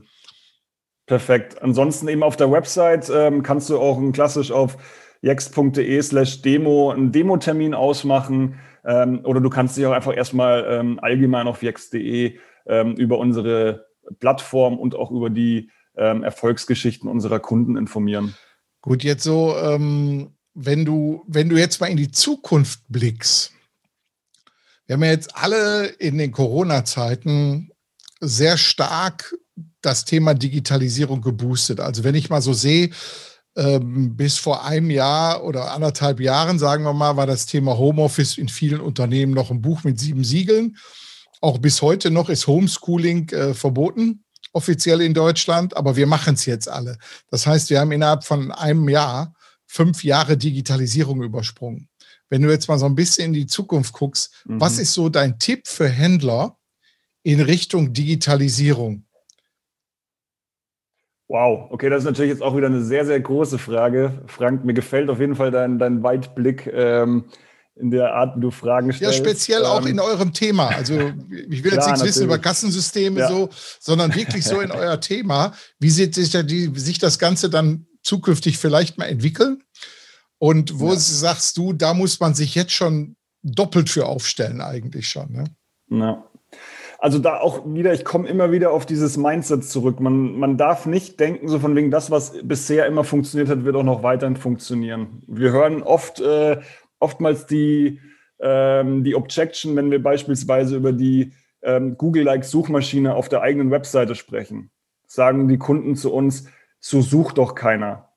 Perfekt. 1.05 1.62
Ansonsten 1.62 2.09
eben 2.09 2.21
auf 2.21 2.36
der 2.36 2.51
Website 2.51 3.09
ähm, 3.09 3.43
kannst 3.43 3.69
du 3.69 3.79
auch 3.79 3.98
ein 3.98 4.12
klassisch 4.12 4.51
auf 4.51 4.77
jex.de 5.21 6.01
slash 6.01 6.41
Demo 6.41 6.91
einen 6.91 7.11
Demo-Termin 7.11 7.73
ausmachen. 7.73 8.59
Ähm, 8.85 9.21
oder 9.23 9.41
du 9.41 9.49
kannst 9.49 9.77
dich 9.77 9.85
auch 9.85 9.91
einfach 9.91 10.15
erstmal 10.15 10.65
ähm, 10.69 10.99
allgemein 11.01 11.47
auf 11.47 11.61
jex.de 11.61 12.38
ähm, 12.67 12.95
über 12.95 13.17
unsere 13.17 13.88
Plattform 14.19 14.77
und 14.77 14.95
auch 14.95 15.11
über 15.11 15.29
die 15.29 15.69
ähm, 15.97 16.23
Erfolgsgeschichten 16.23 17.09
unserer 17.09 17.39
Kunden 17.39 17.75
informieren. 17.75 18.35
Gut, 18.81 19.03
jetzt 19.03 19.23
so, 19.23 19.55
ähm, 19.57 20.31
wenn 20.53 20.85
du, 20.85 21.23
wenn 21.27 21.49
du 21.49 21.57
jetzt 21.57 21.81
mal 21.81 21.88
in 21.88 21.97
die 21.97 22.11
Zukunft 22.11 22.81
blickst, 22.88 23.53
wir 24.85 24.95
haben 24.95 25.03
ja 25.03 25.11
jetzt 25.11 25.35
alle 25.35 25.85
in 25.85 26.17
den 26.17 26.31
Corona-Zeiten 26.31 27.71
sehr 28.21 28.57
stark 28.57 29.35
das 29.81 30.05
Thema 30.05 30.33
Digitalisierung 30.33 31.21
geboostet. 31.21 31.79
Also 31.79 32.03
wenn 32.03 32.15
ich 32.15 32.29
mal 32.29 32.41
so 32.41 32.53
sehe, 32.53 32.89
ähm, 33.59 34.15
bis 34.15 34.37
vor 34.37 34.63
einem 34.63 34.89
Jahr 34.89 35.43
oder 35.43 35.73
anderthalb 35.73 36.21
Jahren, 36.21 36.57
sagen 36.57 36.85
wir 36.85 36.93
mal, 36.93 37.17
war 37.17 37.27
das 37.27 37.45
Thema 37.45 37.77
Homeoffice 37.77 38.37
in 38.37 38.47
vielen 38.47 38.79
Unternehmen 38.79 39.33
noch 39.33 39.51
ein 39.51 39.61
Buch 39.61 39.83
mit 39.83 39.99
sieben 39.99 40.23
Siegeln. 40.23 40.77
Auch 41.41 41.57
bis 41.57 41.81
heute 41.81 42.09
noch 42.09 42.29
ist 42.29 42.47
Homeschooling 42.47 43.29
äh, 43.29 43.53
verboten, 43.53 44.23
offiziell 44.53 45.01
in 45.01 45.13
Deutschland, 45.13 45.75
aber 45.75 45.97
wir 45.97 46.07
machen 46.07 46.35
es 46.35 46.45
jetzt 46.45 46.69
alle. 46.69 46.97
Das 47.31 47.45
heißt, 47.45 47.69
wir 47.69 47.81
haben 47.81 47.91
innerhalb 47.91 48.23
von 48.23 48.53
einem 48.53 48.88
Jahr 48.88 49.36
fünf 49.65 50.05
Jahre 50.05 50.38
Digitalisierung 50.38 51.21
übersprungen. 51.21 51.89
Wenn 52.29 52.41
du 52.41 52.49
jetzt 52.49 52.69
mal 52.69 52.79
so 52.79 52.86
ein 52.86 52.95
bisschen 52.95 53.27
in 53.27 53.34
die 53.34 53.47
Zukunft 53.47 53.91
guckst, 53.91 54.31
mhm. 54.45 54.62
was 54.62 54.79
ist 54.79 54.93
so 54.93 55.10
dein 55.10 55.38
Tipp 55.38 55.67
für 55.67 55.89
Händler 55.89 56.57
in 57.23 57.41
Richtung 57.41 57.91
Digitalisierung? 57.91 59.03
Wow, 61.29 61.67
okay, 61.69 61.91
das 61.91 61.99
ist 61.99 62.05
natürlich 62.05 62.31
jetzt 62.31 62.41
auch 62.41 62.57
wieder 62.57 62.65
eine 62.65 62.81
sehr, 62.81 63.05
sehr 63.05 63.19
große 63.19 63.59
Frage. 63.59 64.23
Frank, 64.25 64.65
mir 64.65 64.73
gefällt 64.73 65.11
auf 65.11 65.19
jeden 65.19 65.35
Fall 65.35 65.51
dein, 65.51 65.77
dein 65.77 66.01
Weitblick 66.01 66.65
ähm, 66.73 67.25
in 67.75 67.91
der 67.91 68.15
Art, 68.15 68.35
wie 68.35 68.41
du 68.41 68.49
Fragen 68.49 68.91
stellst. 68.91 69.19
Ja, 69.19 69.23
speziell 69.23 69.61
ähm, 69.61 69.67
auch 69.67 69.85
in 69.85 69.99
eurem 69.99 70.33
Thema. 70.33 70.69
Also 70.69 70.95
ich 71.29 71.63
will 71.63 71.73
jetzt 71.73 71.85
nichts 71.85 72.03
wissen 72.03 72.23
über 72.23 72.39
Kassensysteme 72.39 73.19
ja. 73.19 73.27
so, 73.27 73.49
sondern 73.79 74.15
wirklich 74.15 74.43
so 74.43 74.59
in 74.59 74.71
euer 74.71 74.99
Thema. 74.99 75.53
Wie 75.79 75.91
sieht 75.91 76.15
sich, 76.15 76.31
da 76.31 76.41
die, 76.41 76.71
sich 76.73 76.97
das 76.97 77.19
Ganze 77.19 77.51
dann 77.51 77.85
zukünftig 78.01 78.57
vielleicht 78.57 78.97
mal 78.97 79.05
entwickeln? 79.05 79.61
Und 80.39 80.79
wo 80.79 80.93
ja. 80.93 80.99
sagst 80.99 81.57
du, 81.57 81.73
da 81.73 81.93
muss 81.93 82.19
man 82.19 82.33
sich 82.33 82.55
jetzt 82.55 82.71
schon 82.71 83.17
doppelt 83.43 83.91
für 83.91 84.07
aufstellen 84.07 84.61
eigentlich 84.61 85.07
schon. 85.07 85.31
Ne? 85.31 85.43
Ja. 85.91 86.28
Also 87.01 87.17
da 87.17 87.39
auch 87.39 87.63
wieder, 87.65 87.93
ich 87.93 88.03
komme 88.03 88.27
immer 88.27 88.51
wieder 88.51 88.71
auf 88.71 88.85
dieses 88.85 89.15
Mindset 89.15 89.63
zurück. 89.63 90.01
Man, 90.01 90.38
man 90.38 90.57
darf 90.57 90.85
nicht 90.85 91.17
denken, 91.19 91.47
so 91.47 91.57
von 91.59 91.73
wegen 91.75 91.91
das, 91.91 92.12
was 92.12 92.33
bisher 92.43 92.88
immer 92.88 93.05
funktioniert 93.05 93.49
hat, 93.49 93.63
wird 93.63 93.77
auch 93.77 93.83
noch 93.83 94.03
weiterhin 94.03 94.35
funktionieren. 94.35 95.23
Wir 95.25 95.51
hören 95.51 95.81
oft, 95.81 96.19
äh, 96.19 96.59
oftmals 96.99 97.45
die, 97.45 98.01
ähm, 98.41 99.05
die 99.05 99.15
Objection, 99.15 99.77
wenn 99.77 99.91
wir 99.91 100.03
beispielsweise 100.03 100.75
über 100.75 100.91
die 100.91 101.31
ähm, 101.62 101.97
Google-like-Suchmaschine 101.97 103.15
auf 103.15 103.29
der 103.29 103.41
eigenen 103.41 103.71
Webseite 103.71 104.13
sprechen. 104.15 104.69
Sagen 105.07 105.47
die 105.47 105.57
Kunden 105.57 105.95
zu 105.95 106.13
uns, 106.13 106.49
so 106.81 107.01
sucht 107.01 107.38
doch 107.38 107.55
keiner. 107.55 108.09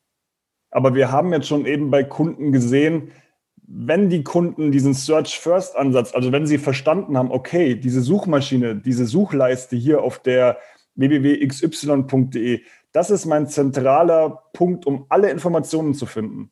Aber 0.72 0.96
wir 0.96 1.12
haben 1.12 1.32
jetzt 1.32 1.46
schon 1.46 1.66
eben 1.66 1.92
bei 1.92 2.02
Kunden 2.02 2.50
gesehen, 2.50 3.12
wenn 3.66 4.10
die 4.10 4.24
Kunden 4.24 4.72
diesen 4.72 4.94
Search-First-Ansatz, 4.94 6.14
also 6.14 6.32
wenn 6.32 6.46
sie 6.46 6.58
verstanden 6.58 7.16
haben, 7.16 7.30
okay, 7.30 7.74
diese 7.74 8.02
Suchmaschine, 8.02 8.76
diese 8.76 9.06
Suchleiste 9.06 9.76
hier 9.76 10.02
auf 10.02 10.18
der 10.18 10.58
www.xy.de, 10.94 12.60
das 12.92 13.10
ist 13.10 13.26
mein 13.26 13.46
zentraler 13.48 14.42
Punkt, 14.52 14.86
um 14.86 15.06
alle 15.08 15.30
Informationen 15.30 15.94
zu 15.94 16.06
finden, 16.06 16.50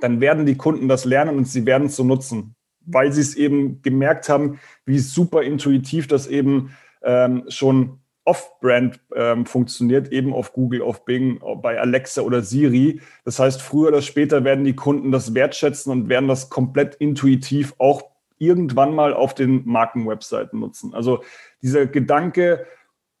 dann 0.00 0.20
werden 0.20 0.46
die 0.46 0.56
Kunden 0.56 0.88
das 0.88 1.04
lernen 1.04 1.36
und 1.36 1.46
sie 1.46 1.66
werden 1.66 1.86
es 1.86 1.96
so 1.96 2.04
nutzen, 2.04 2.54
weil 2.80 3.12
sie 3.12 3.20
es 3.20 3.34
eben 3.34 3.82
gemerkt 3.82 4.28
haben, 4.28 4.60
wie 4.86 4.98
super 4.98 5.42
intuitiv 5.42 6.06
das 6.06 6.26
eben 6.26 6.74
ähm, 7.02 7.44
schon 7.48 7.99
Off-Brand 8.30 9.00
ähm, 9.16 9.44
funktioniert, 9.44 10.12
eben 10.12 10.32
auf 10.32 10.52
Google, 10.52 10.82
auf 10.82 11.04
Bing, 11.04 11.40
bei 11.56 11.80
Alexa 11.80 12.22
oder 12.22 12.42
Siri. 12.42 13.00
Das 13.24 13.40
heißt, 13.40 13.60
früher 13.60 13.88
oder 13.88 14.02
später 14.02 14.44
werden 14.44 14.64
die 14.64 14.76
Kunden 14.76 15.10
das 15.10 15.34
wertschätzen 15.34 15.90
und 15.90 16.08
werden 16.08 16.28
das 16.28 16.48
komplett 16.48 16.94
intuitiv 16.94 17.74
auch 17.78 18.04
irgendwann 18.38 18.94
mal 18.94 19.14
auf 19.14 19.34
den 19.34 19.66
Markenwebseiten 19.66 20.60
nutzen. 20.60 20.94
Also 20.94 21.24
dieser 21.60 21.86
Gedanke, 21.86 22.66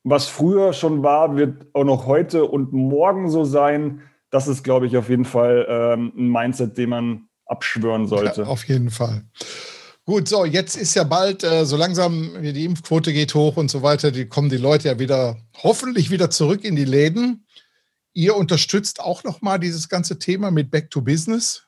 was 0.04 0.28
früher 0.28 0.72
schon 0.72 1.02
war, 1.02 1.36
wird 1.36 1.66
auch 1.72 1.84
noch 1.84 2.06
heute 2.06 2.44
und 2.44 2.72
morgen 2.72 3.28
so 3.30 3.42
sein. 3.42 4.02
Das 4.30 4.46
ist, 4.46 4.62
glaube 4.62 4.86
ich, 4.86 4.96
auf 4.96 5.08
jeden 5.08 5.24
Fall 5.24 5.66
ähm, 5.68 6.12
ein 6.16 6.28
Mindset, 6.28 6.78
den 6.78 6.90
man 6.90 7.28
abschwören 7.46 8.06
sollte. 8.06 8.42
Ja, 8.42 8.46
auf 8.46 8.62
jeden 8.64 8.90
Fall. 8.90 9.24
Gut, 10.06 10.28
so, 10.28 10.44
jetzt 10.44 10.76
ist 10.76 10.94
ja 10.94 11.04
bald, 11.04 11.44
äh, 11.44 11.64
so 11.64 11.76
langsam 11.76 12.42
die 12.42 12.64
Impfquote 12.64 13.12
geht 13.12 13.34
hoch 13.34 13.56
und 13.56 13.70
so 13.70 13.82
weiter, 13.82 14.10
die 14.10 14.26
kommen 14.26 14.48
die 14.48 14.56
Leute 14.56 14.88
ja 14.88 14.98
wieder, 14.98 15.36
hoffentlich 15.62 16.10
wieder 16.10 16.30
zurück 16.30 16.64
in 16.64 16.74
die 16.74 16.84
Läden. 16.84 17.46
Ihr 18.12 18.34
unterstützt 18.34 19.00
auch 19.00 19.22
nochmal 19.24 19.60
dieses 19.60 19.88
ganze 19.88 20.18
Thema 20.18 20.50
mit 20.50 20.70
Back 20.70 20.90
to 20.90 21.02
Business? 21.02 21.66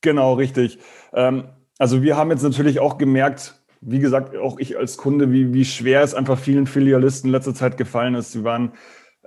Genau, 0.00 0.34
richtig. 0.34 0.78
Ähm, 1.12 1.48
also 1.78 2.02
wir 2.02 2.16
haben 2.16 2.30
jetzt 2.30 2.42
natürlich 2.42 2.78
auch 2.78 2.98
gemerkt, 2.98 3.54
wie 3.80 3.98
gesagt, 3.98 4.36
auch 4.36 4.58
ich 4.58 4.76
als 4.76 4.96
Kunde, 4.96 5.32
wie, 5.32 5.52
wie 5.52 5.64
schwer 5.64 6.02
es 6.02 6.14
einfach 6.14 6.38
vielen 6.38 6.66
Filialisten 6.66 7.28
in 7.28 7.32
letzter 7.32 7.54
Zeit 7.54 7.76
gefallen 7.76 8.14
ist. 8.14 8.32
Sie 8.32 8.44
waren 8.44 8.72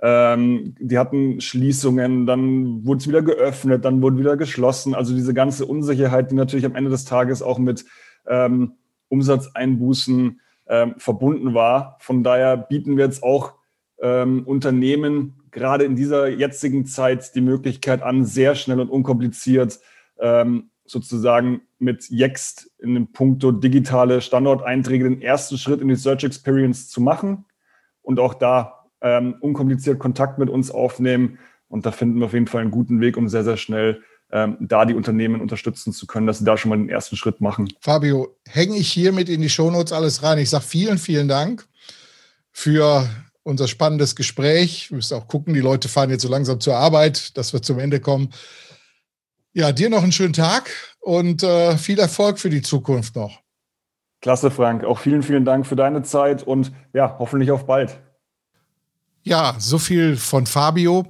ähm, 0.00 0.74
die 0.78 0.98
hatten 0.98 1.40
Schließungen, 1.40 2.26
dann 2.26 2.84
wurde 2.84 2.98
es 2.98 3.08
wieder 3.08 3.22
geöffnet, 3.22 3.84
dann 3.84 4.00
wurde 4.00 4.18
wieder 4.18 4.36
geschlossen. 4.36 4.94
Also 4.94 5.14
diese 5.14 5.34
ganze 5.34 5.66
Unsicherheit, 5.66 6.30
die 6.30 6.36
natürlich 6.36 6.66
am 6.66 6.76
Ende 6.76 6.90
des 6.90 7.04
Tages 7.04 7.42
auch 7.42 7.58
mit 7.58 7.84
ähm, 8.26 8.74
Umsatzeinbußen 9.08 10.40
ähm, 10.68 10.94
verbunden 10.98 11.54
war. 11.54 11.96
Von 12.00 12.22
daher 12.22 12.56
bieten 12.56 12.96
wir 12.96 13.04
jetzt 13.04 13.22
auch 13.22 13.54
ähm, 14.00 14.44
Unternehmen 14.46 15.40
gerade 15.50 15.84
in 15.84 15.96
dieser 15.96 16.28
jetzigen 16.28 16.86
Zeit 16.86 17.34
die 17.34 17.40
Möglichkeit 17.40 18.02
an, 18.02 18.24
sehr 18.24 18.54
schnell 18.54 18.80
und 18.80 18.90
unkompliziert 18.90 19.80
ähm, 20.20 20.70
sozusagen 20.84 21.62
mit 21.78 22.10
Yext 22.10 22.70
in 22.78 22.94
dem 22.94 23.12
Punkto 23.12 23.52
digitale 23.52 24.20
Standorteinträge 24.20 25.04
den 25.04 25.22
ersten 25.22 25.58
Schritt 25.58 25.80
in 25.80 25.88
die 25.88 25.96
Search 25.96 26.24
Experience 26.24 26.88
zu 26.88 27.00
machen 27.00 27.44
und 28.02 28.20
auch 28.20 28.34
da 28.34 28.77
ähm, 29.00 29.36
unkompliziert 29.40 29.98
Kontakt 29.98 30.38
mit 30.38 30.50
uns 30.50 30.70
aufnehmen. 30.70 31.38
Und 31.68 31.86
da 31.86 31.92
finden 31.92 32.18
wir 32.18 32.26
auf 32.26 32.32
jeden 32.32 32.46
Fall 32.46 32.62
einen 32.62 32.70
guten 32.70 33.00
Weg, 33.00 33.16
um 33.16 33.28
sehr, 33.28 33.44
sehr 33.44 33.56
schnell 33.56 34.02
ähm, 34.30 34.56
da 34.60 34.84
die 34.84 34.94
Unternehmen 34.94 35.40
unterstützen 35.40 35.92
zu 35.92 36.06
können, 36.06 36.26
dass 36.26 36.38
sie 36.38 36.44
da 36.44 36.56
schon 36.56 36.68
mal 36.70 36.76
den 36.76 36.88
ersten 36.88 37.16
Schritt 37.16 37.40
machen. 37.40 37.68
Fabio, 37.80 38.36
hänge 38.46 38.76
ich 38.76 38.90
hiermit 38.90 39.28
in 39.28 39.40
die 39.40 39.48
Shownotes 39.48 39.92
alles 39.92 40.22
rein. 40.22 40.38
Ich 40.38 40.50
sage 40.50 40.64
vielen, 40.64 40.98
vielen 40.98 41.28
Dank 41.28 41.66
für 42.52 43.08
unser 43.42 43.68
spannendes 43.68 44.16
Gespräch. 44.16 44.90
Wir 44.90 44.96
müssen 44.96 45.16
auch 45.16 45.28
gucken, 45.28 45.54
die 45.54 45.60
Leute 45.60 45.88
fahren 45.88 46.10
jetzt 46.10 46.22
so 46.22 46.28
langsam 46.28 46.60
zur 46.60 46.76
Arbeit, 46.76 47.36
dass 47.38 47.52
wir 47.52 47.62
zum 47.62 47.78
Ende 47.78 48.00
kommen. 48.00 48.30
Ja, 49.54 49.72
dir 49.72 49.88
noch 49.88 50.02
einen 50.02 50.12
schönen 50.12 50.34
Tag 50.34 50.70
und 51.00 51.42
äh, 51.42 51.78
viel 51.78 51.98
Erfolg 51.98 52.38
für 52.38 52.50
die 52.50 52.62
Zukunft 52.62 53.16
noch. 53.16 53.40
Klasse, 54.20 54.50
Frank. 54.50 54.84
Auch 54.84 54.98
vielen, 54.98 55.22
vielen 55.22 55.44
Dank 55.44 55.66
für 55.66 55.76
deine 55.76 56.02
Zeit 56.02 56.42
und 56.42 56.72
ja, 56.92 57.16
hoffentlich 57.18 57.50
auf 57.50 57.66
bald. 57.66 57.98
Ja, 59.28 59.56
so 59.58 59.78
viel 59.78 60.16
von 60.16 60.46
Fabio. 60.46 61.06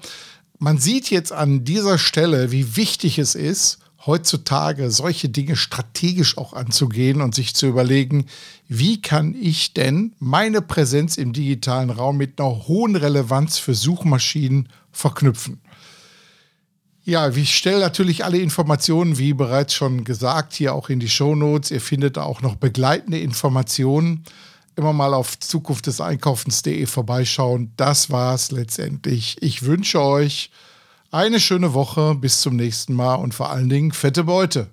Man 0.59 0.79
sieht 0.79 1.09
jetzt 1.09 1.31
an 1.31 1.63
dieser 1.63 1.99
Stelle, 1.99 2.51
wie 2.51 2.75
wichtig 2.75 3.21
es 3.21 3.37
ist, 3.37 3.79
heutzutage 4.07 4.91
solche 4.91 5.29
Dinge 5.29 5.55
strategisch 5.55 6.37
auch 6.37 6.53
anzugehen 6.53 7.21
und 7.21 7.37
sich 7.37 7.55
zu 7.55 7.69
überlegen, 7.69 8.27
wie 8.67 9.01
kann 9.01 9.37
ich 9.41 9.73
denn 9.73 10.17
meine 10.19 10.63
Präsenz 10.63 11.17
im 11.17 11.33
digitalen 11.33 11.91
Raum 11.91 12.17
mit 12.17 12.41
einer 12.41 12.67
hohen 12.67 12.97
Relevanz 12.97 13.59
für 13.59 13.75
Suchmaschinen 13.75 14.69
verknüpfen. 14.91 15.61
Ja, 17.05 17.29
ich 17.29 17.57
stelle 17.57 17.79
natürlich 17.79 18.25
alle 18.25 18.39
Informationen, 18.39 19.17
wie 19.19 19.33
bereits 19.33 19.75
schon 19.75 20.03
gesagt, 20.03 20.55
hier 20.55 20.75
auch 20.75 20.89
in 20.89 20.99
die 20.99 21.09
Show 21.09 21.37
Notes. 21.37 21.71
Ihr 21.71 21.81
findet 21.81 22.19
auch 22.19 22.43
noch 22.43 22.57
begleitende 22.57 23.21
Informationen. 23.21 24.25
Immer 24.79 24.93
mal 24.93 25.13
auf 25.13 25.37
Zukunft 25.41 25.89
des 25.89 26.01
Einkaufens.de 26.01 26.87
vorbeischauen. 26.87 27.73
Das 27.77 28.11
war's 28.11 28.53
letztendlich. 28.53 29.37
Ich 29.41 29.65
wünsche 29.65 30.01
euch 30.01 30.53
eine 31.11 31.41
schöne 31.41 31.75
Woche. 31.75 32.15
Bis 32.15 32.43
zum 32.43 32.55
nächsten 32.55 32.95
Mal 32.95 33.17
und 33.17 33.35
vor 33.35 33.51
allen 33.51 33.69
Dingen 33.69 33.91
fette 33.91 34.23
Beute. 34.23 34.69